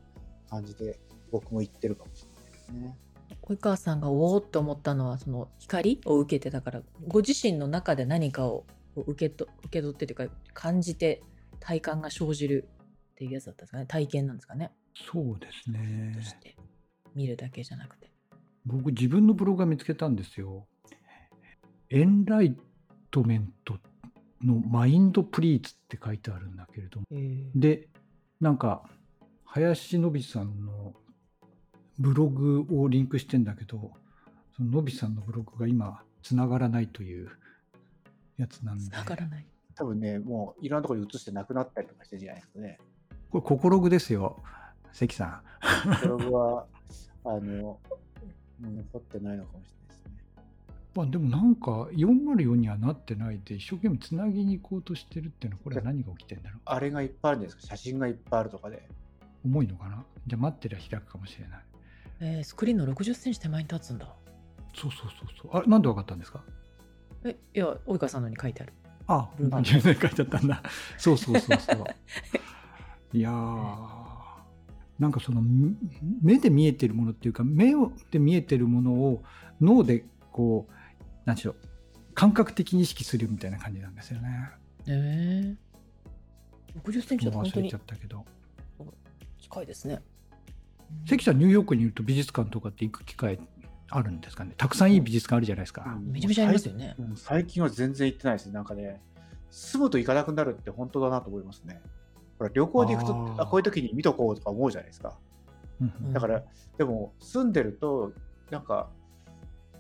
[0.50, 0.98] 感じで、
[1.30, 2.98] 僕も行ってるかもしれないですね。
[3.42, 8.66] 及川さんがおおって思ったのはその光を受けてたからご自身の中で何かを
[8.96, 11.22] 受けと受け取ってというか感じて
[11.60, 12.68] 体感が生じる
[13.14, 16.18] っていうやつだったんですかね体験なんですかねそうですね
[17.14, 18.16] 見るだけじゃなくて
[18.66, 20.66] 僕、自分のブログが見つけたんですよ。
[21.90, 22.58] エンライ
[23.12, 23.78] トメント
[24.44, 27.06] のマインドプリーツって書いてあるんだけれども。
[27.54, 27.88] で、
[28.42, 28.84] なんか、
[29.46, 30.94] 林のびさんの
[32.00, 33.92] ブログをリンクしてんだけど、
[34.58, 37.30] そののびさんのブログが今、つながらないという
[38.38, 38.86] やつなんで。
[38.86, 42.80] 繋がらない多分ね、もういろんなところに移してなくなったりとかしてるじゃないですかね。
[43.30, 44.42] これ、ココログですよ。
[44.98, 45.42] 関さん。
[46.02, 46.66] ブログは、
[47.26, 47.80] あの、
[48.62, 50.12] 残ってないのかもしれないですね。
[50.96, 56.60] まあ、でもなんか404にはなってないで一生懸命つなぎに行こうとしてるっていうのはこれは何が起きてんだろう？
[56.64, 57.64] あれがいっぱいあるんですか？
[57.64, 58.88] 写真がいっぱいあるとかで。
[59.44, 60.06] 重いのかな？
[60.26, 61.60] じゃあ待ってりゃ開くかもしれない。
[62.22, 64.08] えースクリーンの6 0センチ手前に立つんだ。
[64.74, 65.58] そうそうそうそう。
[65.58, 66.42] あれなんでわかったんですか？
[67.26, 68.74] えいや及川さんのに書いてある。
[69.08, 70.64] あブログ何書いてあったんだ。
[70.98, 71.84] そうそうそうそう。
[73.12, 74.05] いやー
[75.00, 75.76] なんかそのみ
[76.22, 79.24] 目で見えてるものっていうか目をで見えてるものを
[79.60, 80.74] 脳でこう
[81.26, 81.56] なんでしょう
[82.14, 84.50] 感覚的に意識するみたいな感じなんですよね。
[84.88, 88.26] えー、6 0センチだと本当にもう忘れちゃったけど
[89.42, 90.02] 近いですね。
[91.08, 93.40] 関さんニューヨークにいると美術館とかって行く機会
[93.90, 94.54] あるんですかね？
[94.56, 96.96] たくさんいい美術館あるじゃないですか、めちゃめちゃありますよね。
[96.98, 98.54] うん最近は全然行ってないですね。
[98.54, 99.02] なんかね、
[99.52, 101.82] 住むと行かなくなるって本当だなと思いますね。
[102.38, 105.18] ほら旅行で行くとあこういう時に見とこうとか思うじゃないですか。
[106.14, 106.44] だから、
[106.78, 108.14] でも住んでると、
[108.50, 108.90] なんか、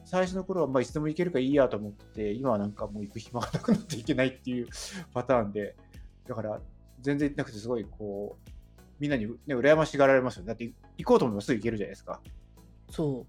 [0.03, 4.67] 最初の頃はまあいつでも行けるからいいやと思ってて、今はなんかもう行く暇がなくなっていけないっていう
[5.13, 5.75] パターンで、
[6.27, 6.61] だから
[7.01, 8.51] 全然行ってなくてすごいこう、
[8.99, 10.47] みんなに、ね、羨ましがられますよね。
[10.47, 12.21] だって行こうと思えばすぐ行けるじゃないですか。
[12.91, 13.25] そ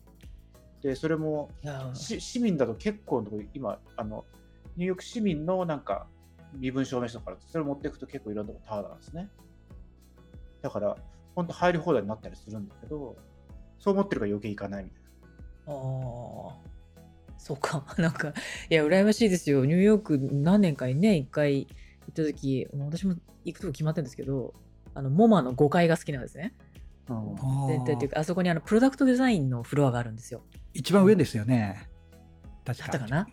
[0.83, 1.51] で、それも
[1.95, 4.25] 市民だと結構のとこ今あの
[4.77, 6.07] ニューヨーク市民のなんか
[6.55, 9.29] 身分証明書とかあるとそれ持っていくと結構いろんなとこタダなんですね。
[10.63, 10.97] だから
[11.35, 13.17] 本当入り放題になったりするんだけど
[13.79, 15.01] そう思ってるから余計行かないみたい
[15.69, 16.57] ああ
[17.39, 17.85] そうか。
[17.99, 18.33] なんか
[18.71, 19.65] いや羨ましいですよ。
[19.65, 21.69] ニューヨーク何年かにね一回行
[22.11, 24.55] った時私も行くとこ決まってるんですけど
[24.95, 26.55] あのモマの5階が好きなんですね。
[27.09, 27.37] な、うん。
[27.37, 30.43] あーででっていうかあそこにあのプロダクトデザインのフロアがあるんですよ。
[30.73, 31.89] 一番上ですよね。
[32.65, 32.89] 確か。
[32.93, 33.29] だったかな？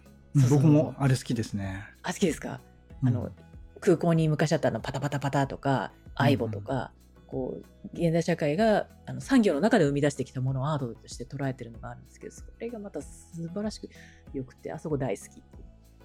[0.50, 1.84] 僕もあれ好きですね。
[2.04, 2.60] あ好きですか？
[3.04, 3.08] うん。
[3.10, 3.32] あの
[3.80, 6.92] 空港に昔あったあのパタパタパタとかアイボとか、
[7.28, 13.90] こう現代社会があの産業の中で生み出してきたものをアートとして捉えてるのがあるんですけどそれがまた素晴らしく
[14.34, 15.42] よくてあそこ大好き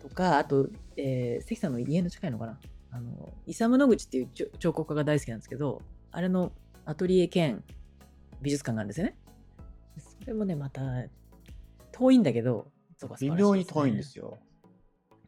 [0.01, 2.59] とかあと、えー関さんの家の近いのかな？
[2.91, 6.53] あのイサム・ノグチっていう彫彫刻家が大好きなんですけどあれの
[6.87, 7.63] アトリエ兼
[8.41, 9.19] 美術館があるんですよね。
[10.23, 10.83] それもねまた
[11.93, 14.39] 遠いんだけどそこは素晴微妙に遠いんですよ。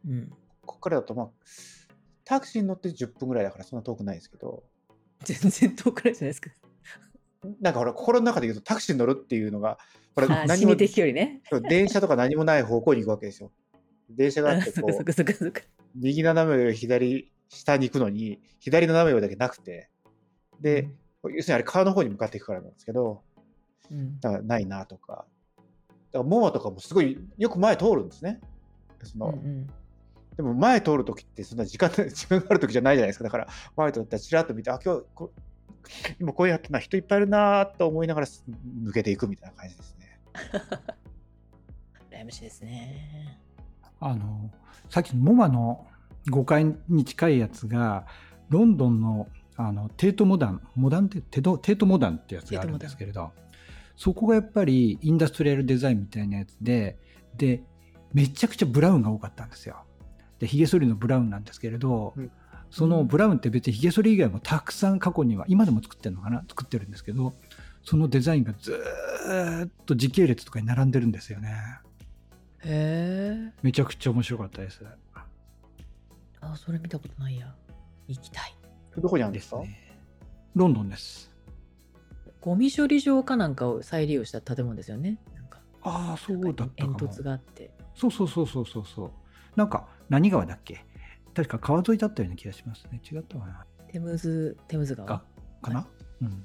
[0.07, 0.31] うん
[0.71, 1.29] ここからだとまあ
[2.23, 4.63] タクシーに乗って10分ぐらいだからそんな遠くないですけど。
[5.23, 6.49] 全然遠くないじゃないですか。
[7.59, 9.77] なんかほら心の中で言うとタクシーに乗るっていうのが
[10.15, 11.41] これ何もね。
[11.69, 13.51] 電車とか何もない方向に行くわけですよ。
[14.09, 15.61] 電車があってそこっかそっかそっかそっか。
[15.95, 19.89] 右斜め上左下に行くのに左斜め上だけなくて。
[20.61, 20.87] で、
[21.23, 23.23] 要するにあれ川の方に向かっていくからなんですけど
[23.91, 25.25] うん、だからないなとか。
[26.13, 28.39] だからモアとかもすごいよく前通るんですね。
[29.03, 29.67] その、うんうん
[30.41, 35.31] でも前通るときってそんな時間時間 があるときじゃないじゃないですかだから前通ったらちらっと見てあ今日こ
[36.19, 40.19] 今こうやってな人いっぱいいるなと思いながら抜けていくみたいな感じですね
[42.11, 43.39] 羨ましいですね。
[43.99, 44.51] あの
[44.89, 45.87] さっきのモマの
[46.27, 48.07] 5階に近いやつが
[48.49, 49.27] ロンドンの
[49.57, 53.31] あのテートモダンモダンテテドテートモダンってやつがあるんですけれど
[53.95, 56.97] そこがやっぱりインダストリアルデザインみたいなやつで
[57.37, 57.63] で
[58.13, 59.83] めちゃくちゃブラウンが多かったんですよ。
[60.41, 62.29] でヒゲ剃りのブラウンなんですけれど、うん
[62.73, 67.33] そのブラウンって別にヒゲ剃り以外もたくさん過去には今でも作ってるのかな作ってるんですけど
[67.83, 71.53] そのデザインがずーっと時系列とかに並んでるんですよね。
[72.63, 73.53] へえ。
[73.61, 74.85] めちゃくちゃ面白かったです。
[76.39, 77.53] あ、それ見たことないや。
[78.07, 78.55] 行きたい。
[78.97, 79.43] どこにあるんでか？
[79.43, 79.97] ですすね。
[80.55, 81.29] ロンドンです。
[82.39, 85.19] ゴミ処理場かなんかを再利用した建物ですよね。
[85.35, 86.95] なんか、ああ、そうだったかも。
[86.95, 87.71] 煙突があって。
[87.95, 89.11] そうそうそうそうそうそう。
[89.57, 90.85] なんか、何川だっけ？
[91.33, 92.99] 確か川沿いだったような気がしますね。
[93.09, 93.65] 違ったかな？
[93.89, 95.07] テムズ、テムズ川。
[95.07, 95.23] か
[95.61, 95.87] かな、
[96.21, 96.27] うん。
[96.27, 96.35] 行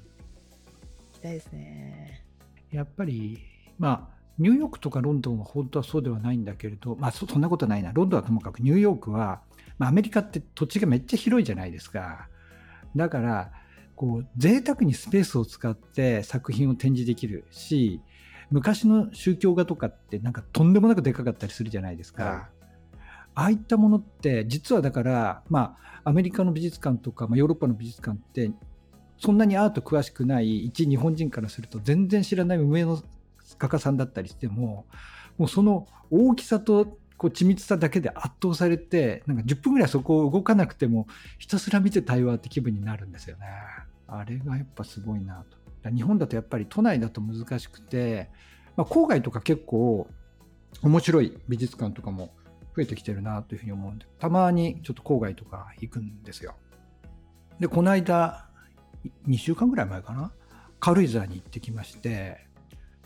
[1.11, 2.23] きたいですね。
[2.71, 3.39] やっぱり、
[3.77, 7.91] まあ、ニューヨークとかロンドンは本当はそうではないんだけれど、まあ、そそんなことないな。
[7.91, 9.41] ロンドンはともかくニューヨークは、
[9.77, 12.29] まあ、アメリカって土地がめっちゃ広いじゃないですか。
[12.95, 13.51] だから、
[13.97, 17.99] こう、贅沢にスペースを使って作品を展示できるし、
[18.49, 22.23] 昔の宗教画とかってなんかとんでもなくでかかったりするじゃないですか。
[22.23, 22.56] はい
[23.37, 28.49] ああいったものって実はだから、まあ、アメリカの美術館とか、まあ、ヨーロッパの美術館って
[29.19, 32.99] そんなにアート詳しくない一日本人からすると全然知らない上の
[33.59, 34.87] 画家さんだったりしても
[35.37, 41.05] もうその大きさとこう緻密さだけで圧倒されてなんか10分ぐらいそこを動かなくても
[41.37, 43.45] ひたすら見て対話って気分になるんですよね。
[44.07, 45.45] あれがやっぱすごいな
[45.83, 45.91] と。
[45.91, 48.31] 日本だとやっぱり都内だと難しくて、
[48.75, 50.07] まあ、郊外とか結構
[50.81, 52.31] 面白い美術館とかも
[52.77, 56.55] 増えてきてるなというふうに思うんで、たまにちょっと郊外とか行くんですよ。
[57.59, 58.47] で、この間、
[59.27, 60.31] 2週間ぐらい前かな、
[60.79, 62.47] 軽井沢に行ってきまして、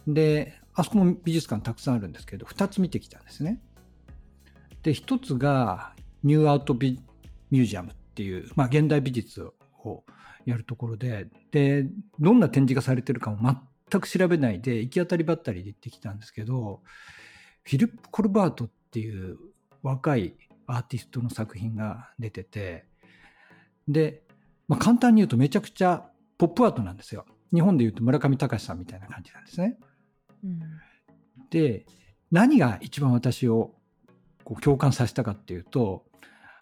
[0.05, 3.61] で、あそこも美術館たくさんあるんですけど、2つ見てきたんですね。
[4.83, 6.99] で、1つがニューアートビ
[7.49, 9.41] ミュージアムっていう、まあ、現代美術
[9.85, 10.03] を
[10.45, 11.85] やるところで、で、
[12.19, 13.57] どんな展示がされてるかも
[13.89, 16.81] 全く調べないで、行き当たりばったりで行ってきたんですけど、
[17.63, 19.37] フィリップ・コルバートっていう
[19.83, 20.35] 若い
[20.67, 22.85] アーティストの作品が出てて、
[23.87, 24.23] で、
[24.67, 26.05] まあ、簡単に言うとめちゃくちゃ
[26.37, 27.25] ポップアートなんですよ。
[27.53, 29.77] 日本で言うと村上隆さんみたいな感じなんですね。
[30.43, 30.59] うん。
[31.49, 31.85] で、
[32.31, 33.75] 何が一番私を
[34.43, 36.05] こう共感させたかっていうと、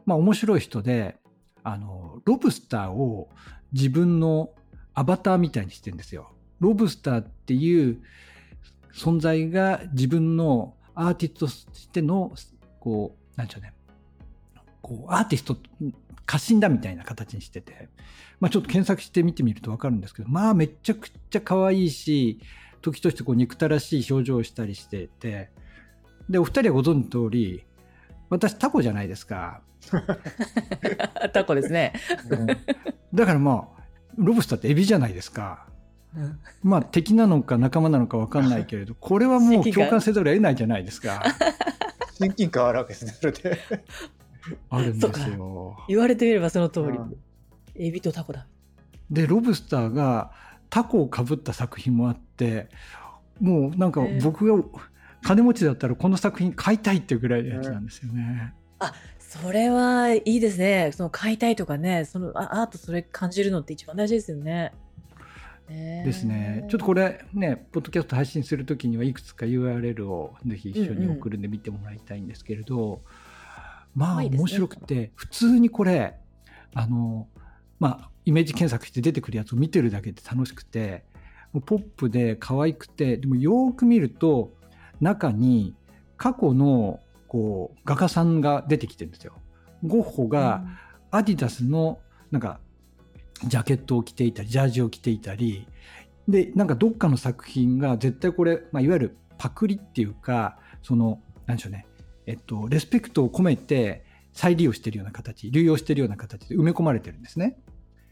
[0.06, 1.18] まあ面白い人で、
[1.64, 3.30] あの、ロブスターを
[3.72, 4.52] 自分の
[4.94, 6.34] アバターみたいにしてるんですよ。
[6.60, 8.02] ロブスターっていう
[8.94, 12.32] 存在が自分のアーティストとしての、
[12.80, 13.74] こう、なんでしょうね。
[14.82, 15.58] こう、アーティスト、
[16.26, 17.90] 過信だみたいな形にしてて、
[18.40, 22.40] まあちょっと検索して見てみるとわかるんですけど、まあめちゃくちゃ可愛いし、
[22.82, 25.50] 時としてこう憎たらしい表情をしたりしてて、
[26.30, 27.64] で、お二人はご存知の通り、
[28.30, 29.62] 私タコじゃないですか。
[31.34, 31.94] タコですね。
[33.14, 33.82] だからまあ、
[34.18, 35.66] ロブスターってエビじゃないですか。
[36.16, 41.24] うんまあ敵なのか仲間なのか分かんないけれど、これはもう共感せざるを得ないじゃないですか。
[42.20, 43.60] 親近感あるわけですね、それで。
[44.70, 45.78] あるんですよ。
[45.88, 47.16] 言われてみればその通りうん。
[47.76, 48.46] エビとタコだ。
[49.10, 50.32] で、ロブスターが
[50.70, 52.70] タコをかぶった作品もあって、
[53.40, 54.64] もうなんか僕が
[55.24, 58.54] 金持ちだったらこの作品買いたいっていうぐらいのやつなんですよね。
[59.20, 60.92] それはいいですね。
[60.94, 64.74] その買いたいとかね、そのあアートそれ感じるのって一番大事ですよね。
[65.70, 66.66] ねですね。
[66.70, 73.02] ちょっとこれね、ポッドキャスト配信するときにはいくつか URL をぜひ一緒に送るんで見てもらいたいんですけれど、
[73.96, 76.18] まあ可愛いですね面白くて、普通にこれ、
[76.74, 77.28] あの、
[77.80, 81.04] まあイメージ検索して出てくるやつを見てるだけで楽しくて、
[81.54, 84.54] もうポップで可愛くて、でもよーく見ると
[85.00, 85.76] 中に
[86.18, 89.34] 過去のこう画家さんが出てきてるんですよ。
[89.84, 90.64] ゴッホが、
[91.12, 92.00] アディダスの
[92.32, 92.60] なんか
[93.46, 95.68] ジャケットを着ていたりジャージを着ていたり。
[96.28, 101.88] でなんかどっかの作品が絶対これ、まあ、いわゆるパクリっていうかそのなんでしょうね。
[102.28, 107.60] えっとレスペクトを込めて再利用してるような形流用してるような形で埋め込まれてるんですね。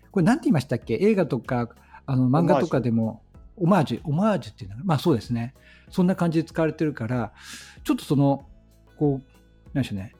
[0.09, 0.95] これ何て言いましたっけ？
[0.95, 1.69] 映画とか
[2.07, 3.21] あの漫画とかでも
[3.55, 5.53] オマージュオマージュっていうのはまあそうですね。
[5.91, 7.33] そんな感じで使われてるから
[7.83, 8.47] ちょっとその
[8.97, 10.15] こうなんでしょうね。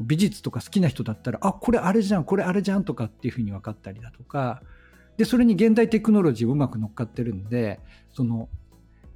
[0.00, 4.62] 美術とか好きな人だったら、あ、これあれじゃん、これあれじゃんとかっていうふうに分かったりだとか、
[5.16, 7.80] で、それに現代テクノロジーうまく乗っかってるんで、
[8.12, 8.48] その、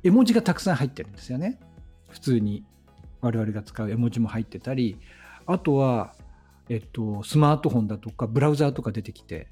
[0.03, 1.59] 絵文字がたくさん入ってるんですよね。
[2.09, 2.65] 普通に
[3.21, 4.99] 我々が使う絵文字も入ってたり、
[5.47, 6.15] あとは、
[6.69, 9.49] えっと、スマートフォンだとか、ブラウザーとか出てきて、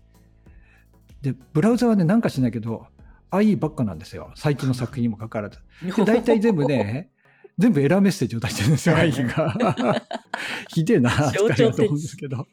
[1.23, 2.87] で、ブラウザーはね、なんかしないけど、
[3.31, 4.31] IE ばっかなんですよ。
[4.37, 5.59] 最近の作品にもかかわらず。
[5.97, 7.11] で大体全部ね、
[7.59, 10.03] 全部エラーメッセージを出してるんですよ、IE が。
[10.69, 12.47] ひでえな、象徴的使いと思うんですけど。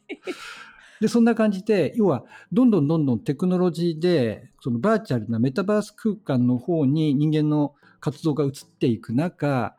[1.02, 9.76] で、そんな感じで、要は、どんどんどんどんテクノロジーで、そのバーチャルなメタバース空間の方に人間の活動が移っていく中、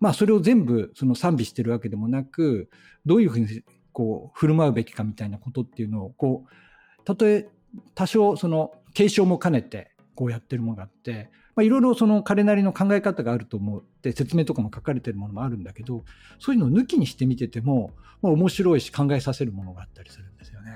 [0.00, 2.70] まあ、それを全部その賛美してるわけでもなく、
[3.04, 3.46] どういうふうに
[3.92, 7.48] こう振る舞うべきかみたいなことっていうのを、こう、たとえ
[7.94, 16.04] 多少その継承も兼ねてこうやってるものがあって、まあ、いろいろその彼なりの考え方があると思って説明とかも書かれてるものもあるんだけど
[16.38, 20.72] そういうのを抜きにして見てても、まあ、面白いし考えさせるものがあったりするんですよね。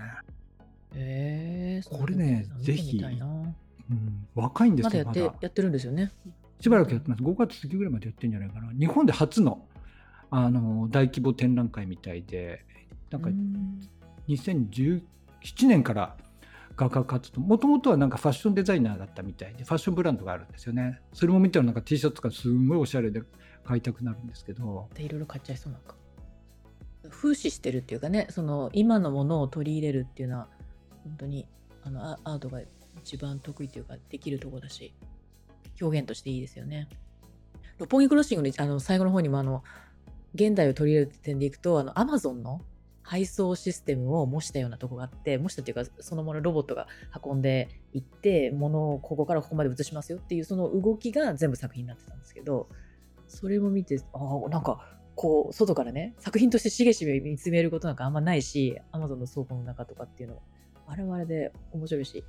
[0.95, 1.83] え。
[1.85, 2.99] ー、これねぜひ。
[2.99, 6.13] うん、若いんでますだよまだやってやってるんですよね。
[6.61, 7.23] しばらくやってます。
[7.23, 8.73] 5月過ぎぐらいまでやってるんじゃないかな。
[8.73, 9.67] 日本で初の
[10.31, 12.65] あの大規模展覧会みたいで
[13.11, 13.81] なんかうん。
[14.29, 15.03] 2017
[15.67, 16.17] 年から
[16.89, 23.23] 画家活動もともとはなんかファッションデザイナーだったみたいでファッションブランドがあるんですよねそれも見たらなんか T シャツとかすんごいおしゃれで
[23.65, 26.01] 買いたくなるんですけどいろいろ買っちゃいそうなんか。
[27.09, 30.49] 風刺してるっていうかね、その今のものを取り入れるっていうのは、
[31.05, 31.47] 本当に
[31.83, 32.61] あのアートが
[32.99, 34.95] 一番得意というか、できるとこだし、
[35.81, 36.89] 表現としていいですよね。
[37.79, 39.65] 六本木クロッシングのあの最後の方にもあの、
[40.35, 42.61] 現代を取り入れる点でいくと、あの、アマゾンの
[43.11, 46.87] 配送システムを模したようなとこがあって、模したっていうか、そのものロボットが
[47.25, 52.69] 運んでいって、物をここからここまで移しますよっていう、その動きが全部作品になってたんですけど、
[53.27, 60.43] それも見て、ああ、なんか、こう、外からね、作品としてしげしげ見つめることなんかあんまないし、アマゾンの倉庫の中とかっていうのも、
[60.87, 62.23] あれはあれで面白いし、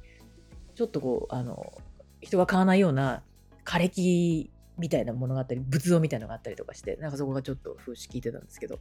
[0.74, 1.72] ちょっとこう、あの、
[2.22, 3.22] 人が買わないような
[3.66, 8.80] 枯れ木みたいなものがあったり、仏像みたいなのがあったりとかして、なんかそこがちょっと風刺聞いてたんですけど、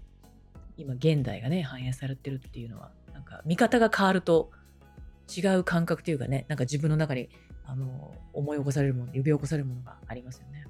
[0.80, 4.50] 今現代がね、反映されてるっていうのは、なんか見方が変わると
[5.34, 7.28] 違う感覚というかね、なんか自分の中に、
[7.64, 10.66] あの、思い起こされるもの、呼び起こされるものがありますよね。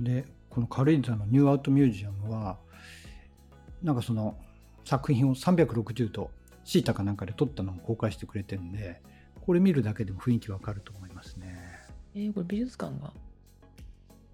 [0.00, 2.58] でこの軽井沢のニューアートミュージアムは
[3.82, 4.36] なんかその
[4.84, 6.30] 作品を360度
[6.64, 9.00] THETA かなんかで撮ったのも公開してくれてるんで
[9.40, 11.78] これ見るだけでも雰囲気わかると思いますね
[12.14, 13.12] えー、これ美術館が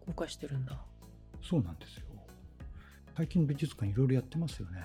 [0.07, 0.79] 公開してるんだ。
[1.43, 2.06] そうなんですよ
[3.17, 4.81] 最近美術館いろいろやってますよね。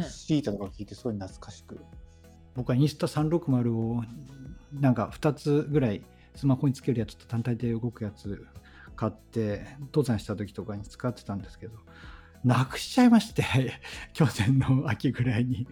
[0.00, 0.02] ね。
[0.08, 1.78] THETA とか聞いてすごい懐かしく。
[2.54, 4.02] 僕はインスタ360を
[4.72, 6.02] なんか2つぐらい
[6.34, 8.46] スマホにつけるやつと単体で動くやつ
[8.96, 11.74] 買って登山した時とかに使ってたんですけど
[12.44, 13.44] なくしちゃいまして
[14.12, 15.66] 去年の秋ぐらいに。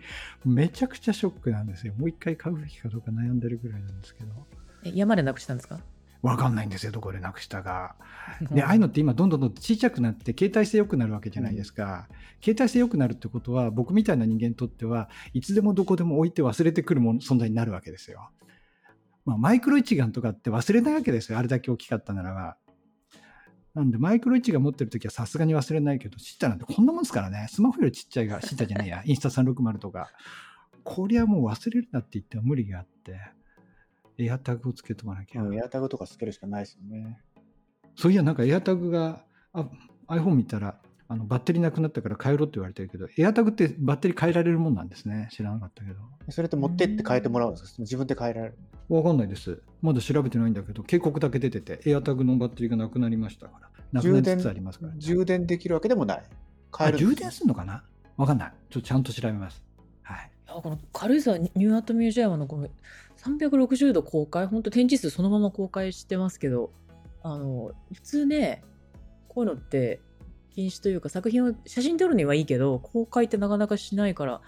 [0.44, 1.94] めちゃくちゃショックなんですよ。
[1.96, 4.46] もう一回買うべきかどうか悩んでるぐらいなんですけど。
[4.84, 5.80] え、山でなくしたんですか？
[6.22, 7.96] わかんないんですよどこでなくしたか。
[8.50, 12.08] でああいうのって今どんどんどんどん小さくなって携帯性良くなるわけじゃないですか、
[12.42, 18.30] 携帯性良くなるってことは僕みたいな人間にとってはいつでもどこでも置いて忘れてくるもの存在になるわけですよ、
[19.24, 21.38] まあ、マイクロ一眼とかって忘れないわけですよ。
[21.38, 22.56] あれだけ大きかったならば。
[23.74, 27.46] なんでマイクロ一眼持ってる時はさすがに忘れないけどシータなんてこんなもんですからね。
[27.48, 29.02] スマホよりちっちゃいがシータじゃないや。
[29.04, 30.10] インスタ360とか。
[30.82, 33.20] こりゃもう忘れるなって言っても無理があって
[34.18, 37.20] エアタグをつけとかなきゃ、うんエアタグとかつけるしかないですよね。
[37.96, 39.68] そういや、なんか AirTag が、あ
[40.08, 40.78] iPhone 見たら、
[41.10, 45.28] あのバッテリーなくなったから変えろって言われてるけど、 AirTag ってバッテリー変えられるもんなんですね。
[45.30, 45.96] 知らなかったけど。
[46.28, 47.82] それって持ってって変えてもらうんですか？
[47.82, 48.58] 自分で変えられる。
[48.88, 49.62] わかんないです。
[49.80, 53.70] まだ調べてないんだけど、警告だけ出てて、 AirTag のバッテリーがなくなりましたから。
[53.92, 54.98] なくなりつつありますから、ね。
[54.98, 56.22] 充電できるわけでもない。
[56.76, 57.84] 変えるあ充電するのかな？
[58.16, 58.52] わかんない。
[58.68, 59.64] ちょっとちゃんと調べます。
[60.02, 60.30] はい。
[60.46, 62.68] いやこの軽井沢ニューアートミュージアムのこの
[63.18, 66.72] 360度公開、本当展示数そのまま公開してますけど、
[67.22, 68.62] あの、普通ね、
[69.28, 70.00] こういうのって
[70.54, 74.40] 禁止というか作品を写真撮るにはいいけど、公開ってなかなかしないから、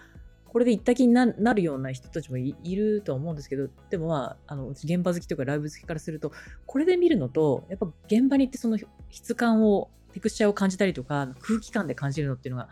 [0.46, 6.32] これで行った気になるような人たちもいいるとは思うんですけど、でもまあ、あの、現場好きとかライブ好きからすると、
[6.66, 8.76] これで見るのと、やっぱ現場に行ってその
[9.10, 12.68] 質感を、テクスチャーを感じたりとか、空気感で感じるのっていうのが、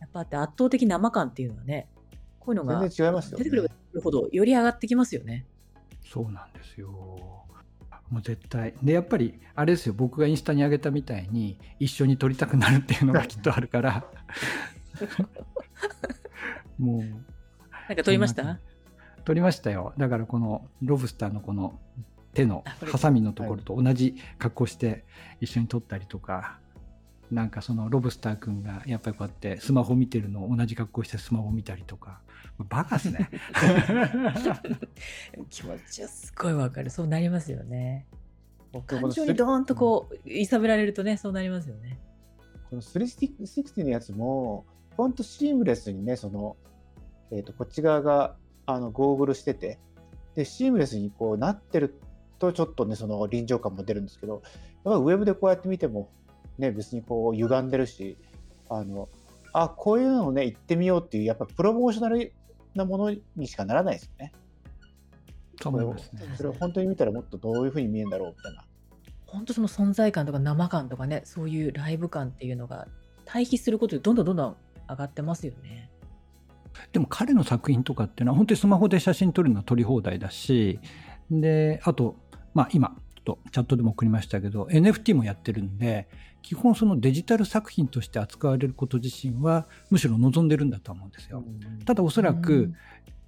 [0.00, 1.88] やっぱあって圧倒的生感っていうのはね、
[2.44, 5.46] こういうのが全然違いますよね出てくれば出てくるほどより上がってきますよね。
[6.04, 6.88] そうなんですよ。
[6.90, 8.74] もう絶対。
[8.82, 14.04] で、やっぱり、あれですよ、僕がインスタに上げたみたいに、一緒に撮りたくなるっていうのがきっとあるから、
[16.78, 17.00] もう、
[17.88, 18.58] なんか撮りました？
[19.24, 19.94] 撮りましたよ。
[19.96, 21.78] だからこのロブスターのこの
[22.34, 25.04] 手のハサミのところと同じ格好して
[25.40, 26.58] 一緒に撮ったりとか、
[27.30, 32.20] なんかそのロブスターくんがやっぱりこうやってスマホ見てるのを同じ格好してスマホ見たりとか、
[32.58, 33.28] バカっすね。
[35.50, 36.90] 気持ちはすごいわかる。
[36.90, 38.06] そうなりますよね。
[38.86, 41.98] 感情にドーンとこう、揺さぶられるとね、そうなりますよね。
[42.70, 44.64] この360のやつも、
[44.96, 46.56] ほんとシームレスにね、その、
[47.30, 48.36] えっ、と、こっち側が、
[48.66, 49.78] あの、ゴーグルしてて、
[50.34, 52.00] で、シームレスにこうなってる
[52.38, 54.42] と、ちょっとね、その臨場感も出るんですけど、
[54.84, 56.10] やっぱウェブでこうやって見ても、
[56.58, 58.16] ね、別にこう歪んでるし、
[58.68, 59.08] あの、
[59.52, 62.32] あ、こういうのをね、行ってみようっていう、やっぱプロモーショナル
[62.74, 64.32] なものにしかならないですよね。
[65.60, 66.22] そう思いますね。
[66.36, 68.64] それを本当に見たらもっとどういうふうに見えるんだろうみたいな。
[69.26, 72.88] 本当その存在感とか生感とかね、そういうライブ感っていうのが
[73.24, 74.56] 対比することでどんどんどんどん
[74.88, 75.90] 上がってますよね。
[76.92, 80.80] でも彼の作品とかっていうのは本当にスマホで写真撮るのは撮り放題だし
[81.30, 82.16] であと
[82.54, 86.08] まあ今、とチャットでも送りましたけど、NFT もやってるんで、
[86.42, 91.44] 基本そのデジタル作品として扱われること自身は、むしろ望んでるんだと思うんですよ。
[91.84, 92.72] ただおそらく、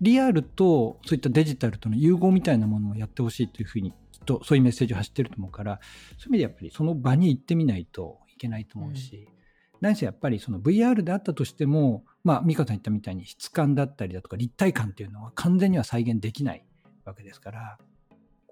[0.01, 5.81] リアルとそういったデジタルとの融合みたいなものもやってほしいというふうに、きっとそういうメッセージを発してると思うから、
[6.19, 9.33] そういう意味でやっぱりその場に行ってみないといけないと思うし、うん、
[9.81, 16.65] 何せやっぱりその VR であったとしても、まあ、美香さん言ったみたいに質感だったりだとか立体感っていうのは完全には再現できない
[17.05, 17.79] わけですから、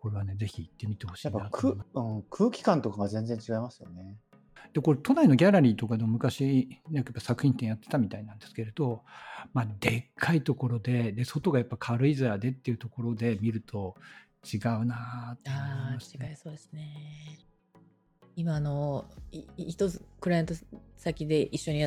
[0.03, 1.89] これはね、ぜひ行ってみてほしいなと思います。
[1.95, 4.19] うん、空気感とかが全然違いますよね。
[4.73, 9.05] で、これ都内のギャラリーとかでも昔、やっぱ作品展やってたみたいなんですけれど、
[9.53, 13.95] まあ、でっかいところで、で、外がやっぱ軽井沢でっていうところで見ると
[14.45, 15.59] 違うなって思
[15.91, 17.39] います、ね、違いそうですね。
[18.35, 19.05] 今あの
[19.57, 20.55] 一つクライアント
[20.97, 21.87] 先で一緒に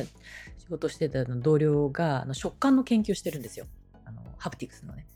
[0.56, 3.66] 仕事してた同僚があの食感の研究してるんですよ
[4.04, 5.06] あのハプティクスのね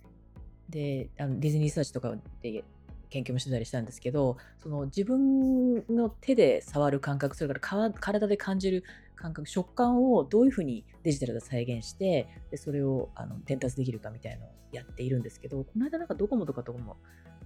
[0.69, 2.65] であのディズニーリサーチとかで
[3.11, 8.85] 研究もしてたりしたんですけどその自分の手で触る感覚それから体で感じる
[9.17, 16.97] 感覚食感をどういうふうにデジタルで再現してでそれをあの伝達できるかみたいなのをやっているんですけどこの間なんかドコモとかとも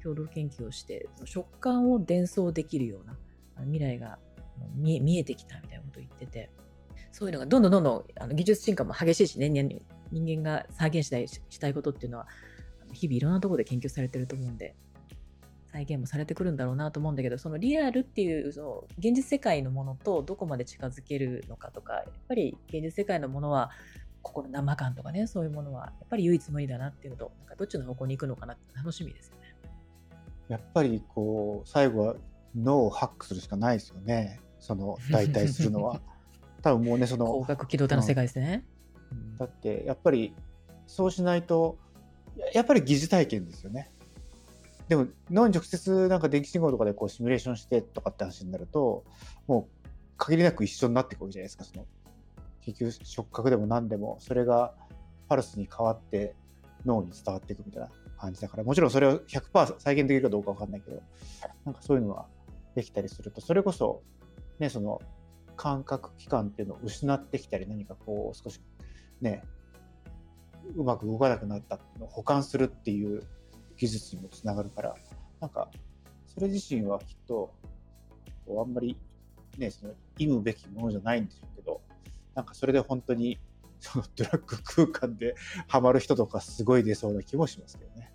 [0.02, 3.16] 共同研究をして食感を伝送できるような
[3.62, 4.18] 未来が
[4.76, 6.50] 見見えてきたみたいなことを言ってて、
[7.12, 12.26] そういうのがどんどんどんどんあの技術進化も激しいしね、人間が再現したいしたいことっていうのは、
[12.92, 14.74] 日々いろんなところで研究されてると思うんで、
[15.74, 23.72] 再現もされてくるんだろうなと思うんだけど、そのリアルっていうその現実世界のものとどこまで近づけるのかとか、やっぱり現実世界のものは、
[24.22, 29.40] ここの生感とかね、そういうものは、やっぱり唯一無二だなっていうのと、なんかどっちの方向に行くのかなって楽しみですよね。
[30.46, 32.14] やっぱりこう、最後は
[32.54, 34.38] 脳をハックするしかないですよね。
[34.60, 36.00] その代替するのは。
[36.62, 37.26] 多分もうね、その。
[37.40, 38.64] 光学機動隊の世界ですね。
[39.10, 40.36] うん、だって、やっぱり
[40.86, 41.78] そうしないと、
[42.52, 43.90] やっぱり疑似体験ですよね。
[44.88, 49.04] でも脳に直接なんか電気信号とかでこうシミュレーションしてとかって話になると、
[49.46, 51.64] もう限りなく一緒になっていくわけじゃないですか。
[51.64, 51.86] その
[52.60, 54.74] 結局触覚でも何でも、それが
[55.28, 56.34] パルスに変わって
[56.84, 61.02] 脳に伝わっていくみたいな感じだから、もちろんそれを100%再現できるかどうかわかんないけど、
[61.64, 62.26] なんかそういうのは
[62.74, 64.02] できたりすると、それこそ、
[64.58, 65.00] ね、その
[65.56, 68.60] 感覚器官っていうのを失ってきたり、何かこう少し
[69.20, 69.42] ね、
[70.76, 73.22] うまく動かなくなったのを保管するっていう
[73.76, 74.94] 技術にもつながるから、
[75.40, 75.70] なんか、
[76.26, 77.54] それ自身はきっと、
[78.46, 78.96] こうあんまり
[79.58, 81.80] ね、その意むべきものじゃないんでしょうけど、
[82.34, 83.38] なんかそれで本当に
[83.78, 85.34] そのドラッグ空間で
[85.68, 88.10] ハマる人とかすごい出そうな気もしますけどね。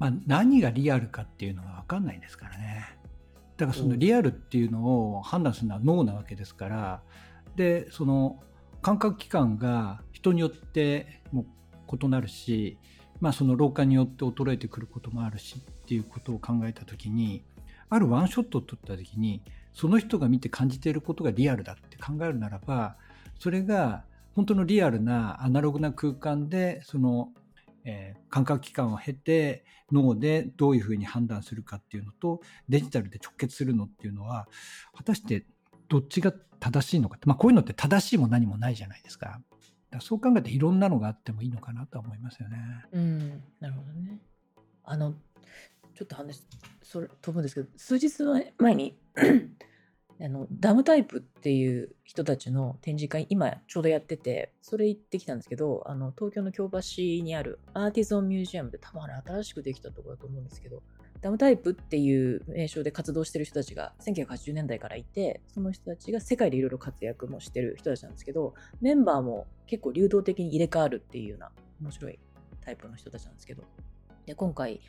[0.00, 2.98] まあ、何がリアルかっていうのが分かんないですからね。
[3.56, 7.02] だからそのリアルっていうのを判断するのは脳なわけですから、
[7.54, 8.42] でその
[8.80, 11.44] 感覚器官が人によっても
[11.92, 12.78] 異なるし、
[13.22, 17.44] まあ、その老化によって衰えてくることもあるしっていうことを考えた時に
[17.88, 19.42] あるワンショットを撮った時に
[19.72, 22.96] その人が見て感じていることがリアルだって考えるならば
[23.38, 24.02] それが
[24.34, 27.28] 本当のリアルなアナログな空間でその
[27.84, 34.46] えー、感覚器官を経て脳でどういうふうに判断するかっていうのとデジタルで直結するのっていうのは
[34.96, 35.44] 果たして
[35.88, 39.40] どっちが正しいのかって、まあ、こういうのって正しいも何もないじゃないですか。
[39.92, 42.58] だそう考えていろんなのがあってもいいのかなとは思いますよね。
[42.92, 44.18] うん、なるほどね。
[44.84, 45.14] あの
[45.94, 46.42] ちょっと話
[46.82, 48.10] それ飛ぶんですけど数日
[48.58, 48.96] 前に
[50.20, 56.80] あのダムタイプっていう人たちの展示会今ちょうどやっててそれ行ってきたんですけどあの東京の京橋
[57.22, 60.82] にあるアーティゾンミュージアムで多分あれ新しくできたところだと思うんですけど
[61.22, 72.18] ダムタイプっていう名称で活動してる人たちが1980年代からいてその人たちが世界でいろいろ活躍もしてる人たちなんですけどメンバーも結構流動的に入れ替わるっていうような面白い
[72.60, 73.62] タイプの人たちなんですけど
[74.26, 74.80] で今回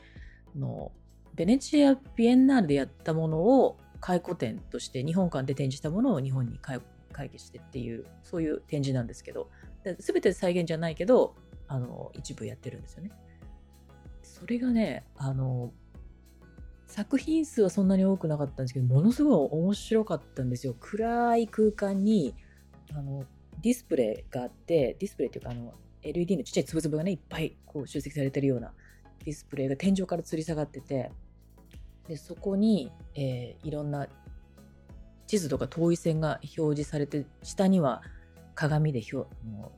[0.57, 0.91] の
[1.35, 6.81] ベネチア・ビエンナーレでやったものを回顧展として日本館で展示したものを日本に会
[7.29, 9.49] 議してっていうそういう展示なんですけど
[9.99, 11.35] 全て再現じゃないけど
[11.67, 13.11] あの一部やってるんですよね。
[14.21, 15.71] それがねあの
[16.87, 20.75] 作品数はそんなに多くなかったんですけどものすごい面白かったんですよ。
[20.79, 22.35] 暗い空間に
[22.93, 23.25] あの
[23.61, 25.73] ディスプレイがあってディスプレイっていうかあの
[26.03, 28.73] LED のちっちゃいつぶつぶがねいっぱいこう集積されてるような
[29.23, 31.11] ディスプレイが天井から吊り下がってて
[32.07, 34.07] でそこに、えー、いろんな
[35.27, 38.01] 地図とか遠い線が表示されて下には
[38.55, 39.01] 鏡で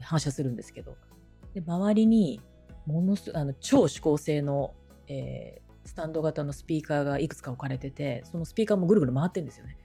[0.02, 0.98] 反射するんですけど
[1.54, 2.42] で周りに
[2.86, 4.74] ものすあの超指向性の、
[5.08, 9.78] えー、スタンド型のスピーカーがいくつか置かれててそのスピーカーもぐるぐる回ってるんですよね。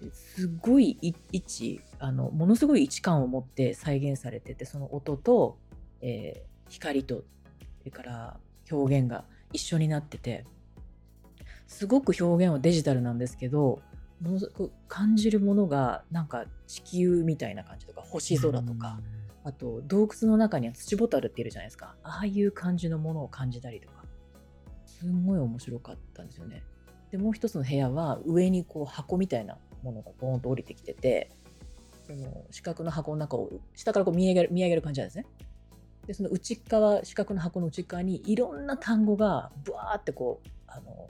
[0.00, 5.58] ですごい位置あのものすごい位置感を持って再現されててその音と、
[6.00, 7.24] えー、光と
[7.78, 8.36] それから
[8.70, 10.44] 表現が一緒になってて
[11.66, 13.80] すごく表現はデジタルなんですけど
[14.20, 18.98] ものすごく感じるものがなんか地球みたいな感じとか星空とか、
[19.44, 21.94] あと洞窟の中には土ボタルっているじゃないですか。
[22.02, 23.97] ああいう感じのものを感じたりとか
[24.98, 26.62] すんごい面白かったんですよね。
[27.10, 31.30] でもう一つの部屋は上にこう箱みたいなものがボーンと降りてきてて
[32.06, 35.26] その四角の箱の中を下からこう見上げる見上げる感じなんですね。
[36.06, 41.06] でその内側四角の箱の内側にいろんな単語がブワーってこうあの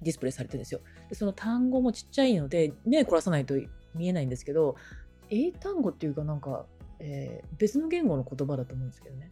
[0.00, 0.80] ディスプレイされてるんですよ。
[1.08, 3.54] でその単語もちっちゃいので目凝らさないと
[3.94, 4.76] 見えないんですけど
[5.28, 6.66] 英単語っていうかなんか、
[6.98, 9.30] えー別の言語の言葉だと思うんですけどね。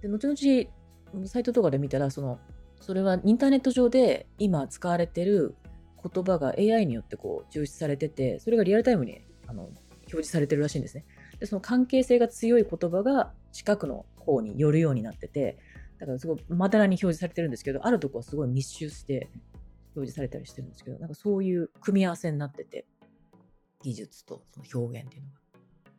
[0.00, 2.38] で後々サイトとかで見たらその
[2.82, 5.54] それはインターネット上で今使われてる
[6.02, 11.04] 言葉が AI によってこう抽出されててそれがリアルタイムにあの表示されてるらしいんですね。
[11.38, 15.58] でその関係性が強い言葉が近くの方に寄るようになってて
[15.98, 19.30] だからすごいまだらに表示されてるんですけどあるとこはすごい密集して
[19.94, 22.86] 表示されたりしてるんですけどなんかそういう組み合わせになってて
[23.82, 25.36] 技術とその表現っていうのが。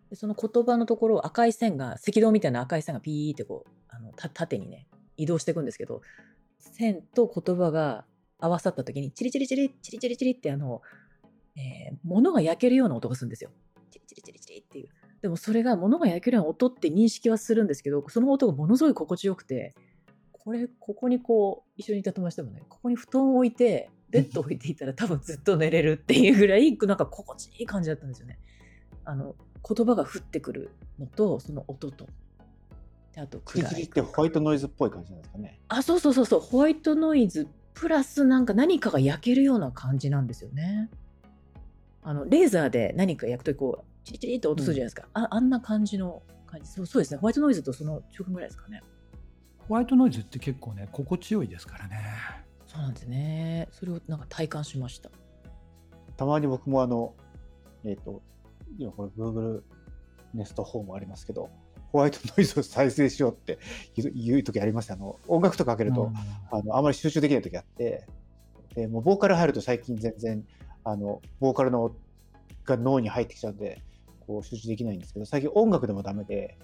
[0.09, 6.01] でその言葉のところを赤い線が赤道みたいな赤い線がピーってこうあの縦にね移動していくんですけど
[6.72, 8.05] 線と言葉が
[8.39, 10.82] 合わさった時にチリチリチリチリチリチリってあの、
[11.55, 13.51] えー物が焼けるような音がするんですよ。
[13.91, 14.89] チリチリチリチリっていう。
[15.22, 19.74] でもそれが物が焼けるような音って認識はするんですけどその音がものすごい心地よくて
[20.32, 28.38] これここにこう一緒にいた友達でもねここに布団を置いてベッドを置いていたら多分ずっと寝れるっていうぐらいなんか心地いい感じだったんですよね。
[29.05, 29.36] あの
[29.66, 32.07] 言葉が降ってくるのとその音と
[33.14, 35.59] であとチリチリってホワイトノイズっぽい感じなんですかね。
[35.68, 36.39] あそうそうそうそう。
[36.39, 40.89] ホワイトノイズプラスなんか何かが焼けるような感じなんですよね。
[42.01, 46.68] あのレーザーで何か焼くとこうチリチリって音するじゃないですか、ああんな感じの感じ。
[46.68, 47.20] そうそうですね。
[47.20, 48.82] ホワイトノイズとその直分ぐらいですかね。
[49.68, 52.01] ホワイトノイズって結構ね心地よいですからね。
[52.68, 53.68] そうなんですね。
[53.72, 55.11] それをなんか体感しました。
[56.18, 57.14] たまに僕もあの、
[57.84, 58.22] えっ、と、
[58.78, 59.61] 今これ Google
[60.36, 61.49] Nest Home ありますけど、
[61.94, 63.60] ホワイトノイズを再生しようって
[63.96, 66.12] 言う時ありますあの音楽とかかけると、
[66.52, 68.08] あのあまり集中できない時あって、
[68.74, 70.44] でもうボーカル入ると最近全然、
[70.84, 71.96] あのボーカルの
[72.66, 73.80] が脳に入ってきちゃうんで、
[74.26, 76.58] こう集中できないんですけど、最近音楽でもダメで、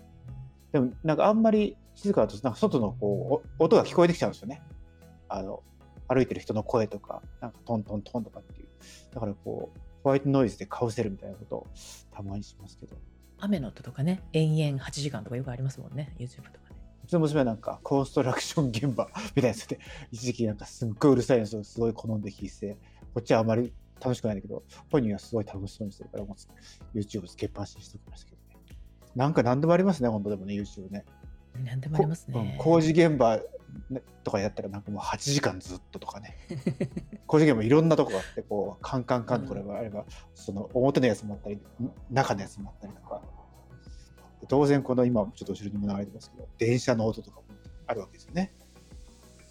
[0.72, 4.64] でもなんかあんまり静かだと、なんか外のこうお音が聞こえてきちゃうんですよね。
[5.28, 5.62] あの
[6.08, 8.68] 歩いてる人の声とか、なんかトントントンとかっていう。
[9.14, 11.68] だからこう、ホワイトノイズでかぶせるみたいなことを
[12.12, 12.96] たまにしますけど。
[13.40, 19.80] 雨の音とかね延々8時間とかよくありますもんね YouTube とかねうちの娘はなんかコンストラクション現場みたいなやつで、
[20.12, 22.78] 一時期なんかすっごいうるさいやつをすごい好んで聞いてて、
[23.16, 26.36] こっちはあまり楽しくないんだけど、本人はすごい楽しそうにしてるから、も
[26.94, 28.64] う YouTube つけっぱなしにしておきましたけどね。
[29.16, 31.04] なんか何でもありますね、本当でもね、YouTube ね。
[31.64, 33.44] 何でもありますね工事現場ね
[34.24, 36.38] とかやったらなんかもう8時間ずっととかね。
[37.28, 41.60] 工事現場いろんなとこがあって、こう、カンカンカンとこれがあれば、その表のやつもあったり、
[42.10, 43.22] 中のやつもあったりとか。
[44.48, 47.44] 当然この今ちょっと後ろにも流れてますけど、電車の音とかも
[47.88, 48.54] あるわけですよね。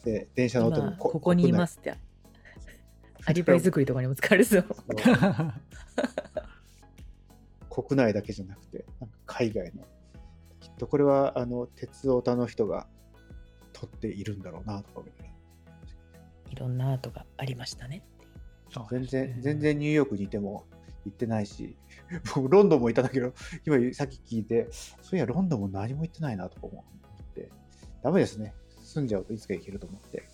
[0.04, 1.94] で、電車の音も今ここにいますって
[3.26, 5.52] アリバイ作りとかにも使われそう国内
[7.82, 9.84] 国内だけじゃなくて、なんか海外の。
[10.58, 12.88] きっとこれは、あの、鉄オタの人が
[13.79, 15.09] 撮っているんだろうなとか思
[16.51, 18.03] いろんなアートがありましたね
[18.91, 20.66] 全然、全然ニューヨークにいても
[21.05, 21.76] 行ってないし、
[22.35, 23.33] 僕ロンドンも行ったんだけど、
[23.66, 26.85] 今さっき聞いて、そういや、ロンドンも何も行ってないなとか思
[27.31, 27.51] って、
[28.03, 28.53] ダメですね。
[28.83, 30.29] 住んじゃうといつか行けると思って。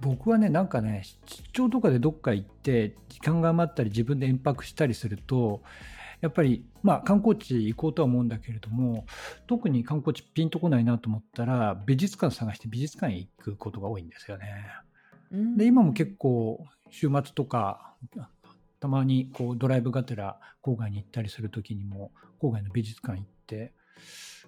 [0.00, 5.62] 僕はねなんかね出張とかでどっか行って時間が余ったり自分で延泊したりすると
[6.22, 9.04] やっぱりまあ観光地行こうとは思うんだけれども
[9.46, 14.46] 特に観光地ピンとこないなと思ったら美術館探して美術館へ行くことが多いんですよね。
[15.56, 17.94] で今も結構週末とか
[18.80, 23.72] たまにこうドライブがてら郊外に行ったりする時にも郊外の美術館行って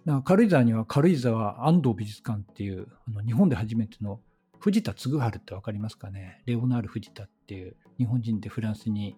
[0.05, 4.21] なんか軽井沢には軽井沢安藤美術館っていうあの日本で初めての
[4.61, 6.43] 藤田嗣治って分かりますかね？
[6.47, 9.17] レオナール・藤田っていう日本人でフランスに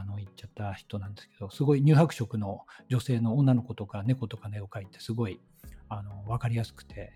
[0.00, 5.40] あの行っちゃった人なんですけどすごい乳白色の女性の女の子とか猫とかねを描いてすごい
[5.88, 7.12] あの分かりやすくて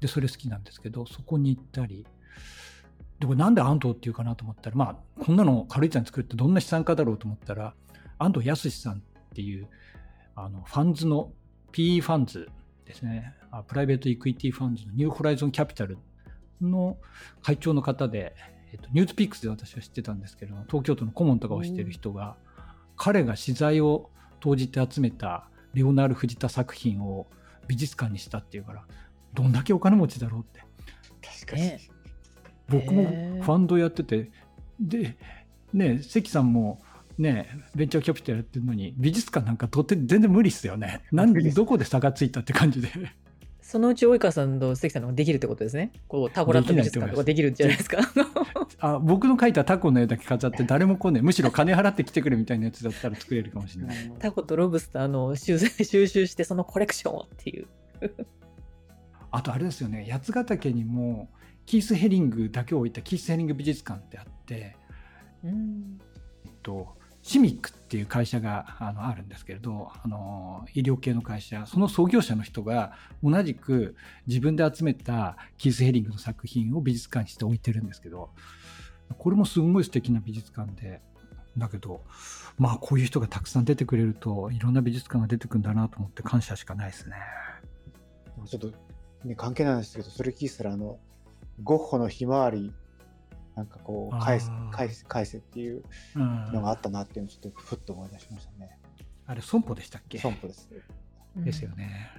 [0.00, 2.06] でそれ好きなんですけどそこに行ったり
[3.20, 7.74] でこれなんで安藤っていうかなと思ったらまあこんなの軽井沢に作るってどんな資産家だろうと思ったら
[8.18, 8.98] 安藤康さんっ
[9.34, 9.68] ていう
[10.34, 11.32] あのファンズの
[11.72, 12.48] PE ファンズ
[12.84, 13.34] ですね。
[13.68, 15.98] プライベートイクイティファンズのニューホライゾンキャピタル
[16.60, 16.96] の
[17.42, 18.34] 会長の方で、
[18.72, 22.36] えっと、ニュースピックスで私は知ってたんですけど東京都の顧問とかをしている人が
[22.96, 24.10] 彼が資材を
[24.40, 25.44] 投じて集めた
[25.74, 27.26] レオナール・藤田作品を
[27.68, 28.84] 美術館にしたっていうから
[29.34, 30.60] どんだけお金持ちだろうって
[31.22, 31.62] 確かに。
[31.62, 31.92] ね
[32.68, 33.04] 僕も
[33.42, 34.30] ファンドやってて、
[34.80, 35.16] で、
[35.72, 36.82] ね、関さんも、
[37.18, 41.02] ね、ベンチャーキャピタルやってるのに、美術館なんかとって全然無理っすよね。
[41.12, 42.88] なんですどこで差がついたって感じで。
[43.60, 45.92] そのうち及川さんと関さんのできるってことですね。
[46.08, 47.98] こうタコラット美術館とかできるんじゃないですか。
[48.78, 53.96] あ僕の描いたタコの絵だけ飾って誰も来ねえむしろ金払って来てくれみたいなやつだったら作れるかもしれない。
[54.18, 57.66] タコとロブスターの収 収集してそのコレクションをっていう。
[59.30, 61.30] あとあれですよね八ヶ岳にも
[61.64, 64.76] キース・ヘリングだけを置いたキース・ヘリング美術館ってあって、
[65.44, 65.98] うん。
[66.44, 72.92] えっと、シミックっていう会社があのあるんですけれどあの医療系の会社その創業者の人が
[73.22, 73.94] 同じく
[74.26, 78.30] 自分で集めたキース・ヘリングの作品を美術館にして置いてるんですけど
[79.18, 81.00] これもすごい素敵な美術館で
[81.56, 82.02] だけど
[82.58, 87.16] まあこういう人がたくさん出てくれるといろんな美術館が出てくるんだなと思って感謝しかないですね。
[88.46, 88.72] ちょっと、
[89.24, 90.98] ね、関係ないんですけど、それ聞いたら、あの、
[91.62, 92.72] ゴッホのひまわり、
[93.54, 95.82] なんかこう、返せ返せ、返せっていう
[96.16, 98.78] うんのがあったなっていうのをちょっとふっと思い出しましたね。
[99.26, 100.18] あれ損保でしたっけ？
[100.18, 100.68] 損保です。
[101.36, 102.10] ですよね。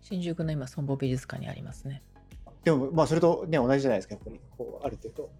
[0.00, 2.02] 新宿の今、損保美術館にありますね。
[2.64, 5.30] でも、まあ、それとね、同じじゃないですか、やっぱり、こう、ある程度、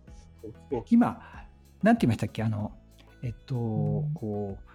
[0.71, 0.95] 大きい。
[0.95, 1.21] 今、
[1.83, 2.43] なんて言いましたっけ？
[2.43, 2.73] あの、
[3.23, 4.69] えっと、んこう、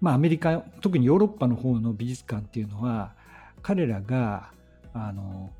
[0.00, 3.14] まあ、アメリカ、特にヨーロッパの方の美術館っていうのは、
[3.62, 4.52] 彼らが、
[4.92, 5.50] あの、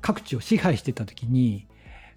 [0.00, 1.66] 各地を支配してた時に、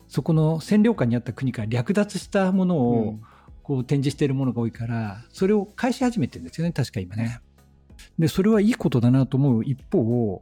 [0.08, 3.22] そこの占領下にあった国から略奪したものを、うん
[3.68, 7.42] こう展示しているものが多いから、それを返し始めてるんですよね、確か今ね。
[8.18, 10.42] で、それはいいことだなと思う一方、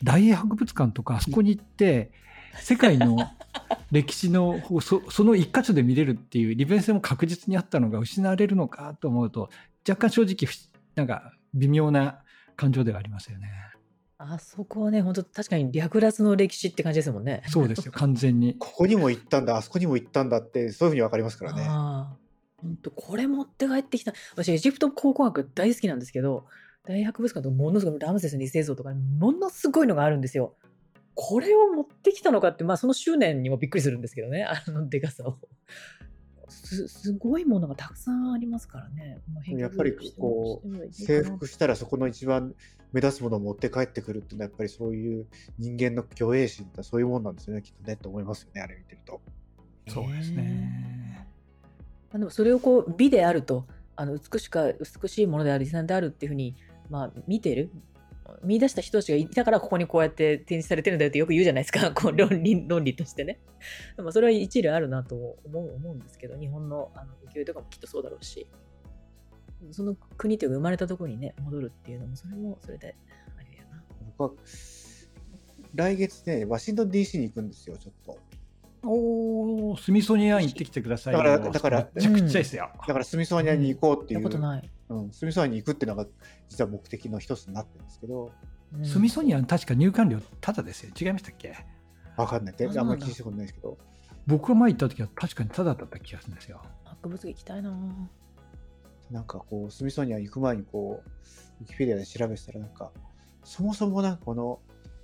[0.00, 2.12] 大英博物館とか、あそこに行って、
[2.60, 3.18] 世界の
[3.90, 9.50] 歴史のそその一箇所で見れるっていう利便性も確実にあったのが失われるのかと思うと、
[9.88, 10.48] 若干正直
[10.94, 12.20] なんか微妙な
[12.54, 13.50] 感情ではありますよね。
[14.30, 17.42] あそこはね、本当確かに略奪の歴史って感じですもんね。
[17.48, 18.56] そうですよ、 完全に。
[18.58, 21.64] ここにも行ったんだ、あそこにも行ったんだって、そういうふうに分かりますからね。
[21.64, 24.12] 本当これ持って帰ってきた。
[24.32, 26.46] 私、エジプト考古学大好きなんですけど、
[26.84, 30.54] 大博物館とかものすごいラムセス2世像とか、ものすごいのがあるんですよ。
[31.14, 35.38] これを持ってきたのかって、まあ、その執念にもびっくりするんですけどね、あのでかさを。
[36.52, 39.18] すすごいものがたくさんありますからね。
[39.32, 42.54] まあやっぱりこう、征服したらそこの一番
[42.92, 45.26] 目立つものを持って帰ってくるっていうのは、やっぱりそういう
[45.58, 49.20] 人間の虚栄心ってそういうもんなんですよね、きっとね、と思いますよね、あれ見てると。
[49.88, 51.26] そうですね。
[52.12, 56.54] まあ、でもそれをこう美であるとあの美しか美しいものである遺産であるっていうふうに、
[56.90, 57.70] まあ、見てる
[58.42, 61.90] 見出した人たちがいたからここにこうやって展示されてるんだよってよく言うじゃないですか。
[61.94, 63.40] こう論理論理としてね。
[63.96, 68.46] でもそれは一理あるなと思う思うんですけど日本のあの勢いとかもきっとそうだろうし。
[69.70, 72.96] その国というか生まれたところにね戻るっていうのもそれもそれで
[73.36, 73.84] あれやな。
[74.18, 74.42] 僕は
[75.74, 78.18] 来月ね、ワシントン DC に行くんですよ、ちょっと。
[78.84, 81.22] おー、スミソニアン行ってきてくださいよ。
[81.22, 82.70] だからだからめちゃくちゃですよ。
[82.86, 86.06] だからスミソニアに行こうっていう、やったことない、うん、スミソニアに行くっていうのが
[86.48, 88.32] 実は目的の一つになってるんですけど、
[88.74, 88.84] うん。
[88.84, 90.92] スミソニアン確か入館料タダですよ。
[90.98, 91.56] 違いましたっけ？
[92.16, 92.54] わかんない。
[92.54, 93.78] って、あんまり聞いたことないですけど、
[94.26, 96.62] 僕が前行った時は確かにタダだった気がするんですよ。
[96.84, 97.74] 博物館行きたいな。
[99.10, 101.10] なんかこう、スミソニア行く前にこう、
[101.62, 102.92] ウィキペディアで調べてたら、なんか、
[103.44, 104.60] そもそもなんかこの、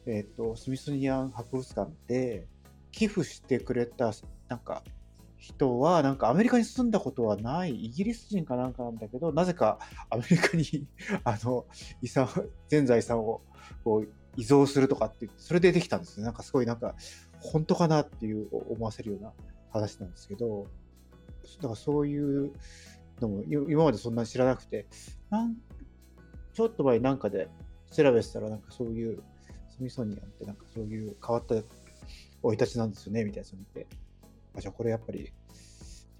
[0.06, 2.46] えっ、と、スミソニアン博物館って、
[2.90, 4.12] 寄付してくれた、
[4.48, 4.82] なんか、
[5.38, 9.78] 人は、なんかアメリカに住んだことはない、イギリス人かなんかなんだけど、なぜか
[10.10, 10.86] アメリカに、
[11.24, 11.66] あの、
[12.02, 12.28] 遺産、
[12.68, 13.40] 全財産を
[13.84, 16.24] こう遺贈するとかってって、それでできたんですね。
[16.24, 16.96] なんかすごいなんか、
[17.40, 19.32] 本当かなっていう思わせるような
[19.70, 20.66] 話なんですけど、
[21.56, 22.52] だからそういう
[23.20, 24.86] のも今までそんなに知らなくて、
[25.30, 25.56] なん
[26.52, 27.48] ちょっと前なんかで
[27.92, 29.22] 調べてたら、なんかそういう、
[29.70, 31.54] スミソニアンってなんかそういう変わった
[32.42, 33.86] 生い立ちなんですよね、みたいなやつを見て。
[34.56, 35.32] あじゃあこれやっぱり、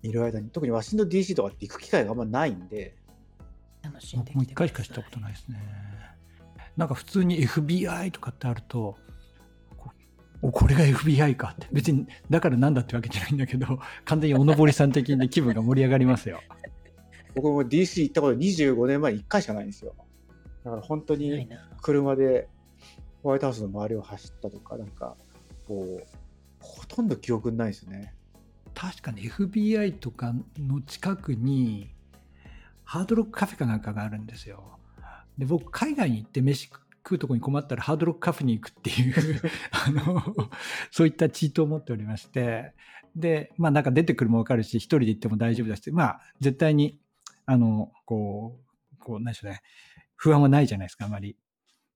[0.02, 2.96] いる間に、特にワシントン DC とかって行く機会があんまないんで、
[3.82, 5.58] 楽しんで僕も一回しかしたことないですね。
[6.76, 8.96] なんか普通に FBI とかってあると、
[9.76, 9.90] こ
[10.42, 11.66] おこれが FBI かって。
[11.72, 16.40] 別に、だからなんだってわけじゃないんだけど、完全におのぼりさん的に気分が盛り上がりますよ。
[17.34, 19.94] 僕も DC 行ったこと25年前に1回しかないんですよ。
[20.64, 21.48] だから本当に
[21.82, 22.48] 車で
[23.22, 25.16] ホワイトハウスの周りを走ったとか、なんか、
[25.66, 26.06] こう、
[26.60, 28.14] ほとんど記憶にないですよね。
[28.78, 31.90] 確かに FBI とかの近くに
[32.84, 34.78] ハードロックカフェかなんかがあるんですよ。
[35.36, 39.14] で僕海外に行って飯食うとこに困ったらハードロックカフェに行くっていう
[39.72, 40.22] あの
[40.92, 42.72] そういったチートを持っておりまして
[43.16, 47.00] でまあなんか出てくるも分かるし一人で行っても大丈夫だしまあ絶対に
[47.46, 48.60] あのこ
[48.94, 49.60] うこう何でしょうね
[50.14, 51.36] 不安はないじゃないですかあまり。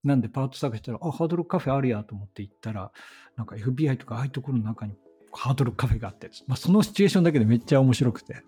[0.02, 2.90] なんでパート探したらあハードロックカフェあるやと思って行ったら
[3.36, 4.96] なんか FBI とかああいうところの中に
[5.32, 8.42] ハードロックカフェがあって、まあ、そのシチュエーションだけでめっちゃ面白くて、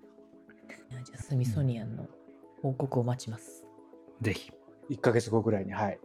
[1.04, 2.06] じゃあ、スミソニアンの
[2.62, 3.64] 報告を待ちます。
[4.20, 4.50] ぜひ。
[4.90, 5.98] 1ヶ月後ぐらいに、はい。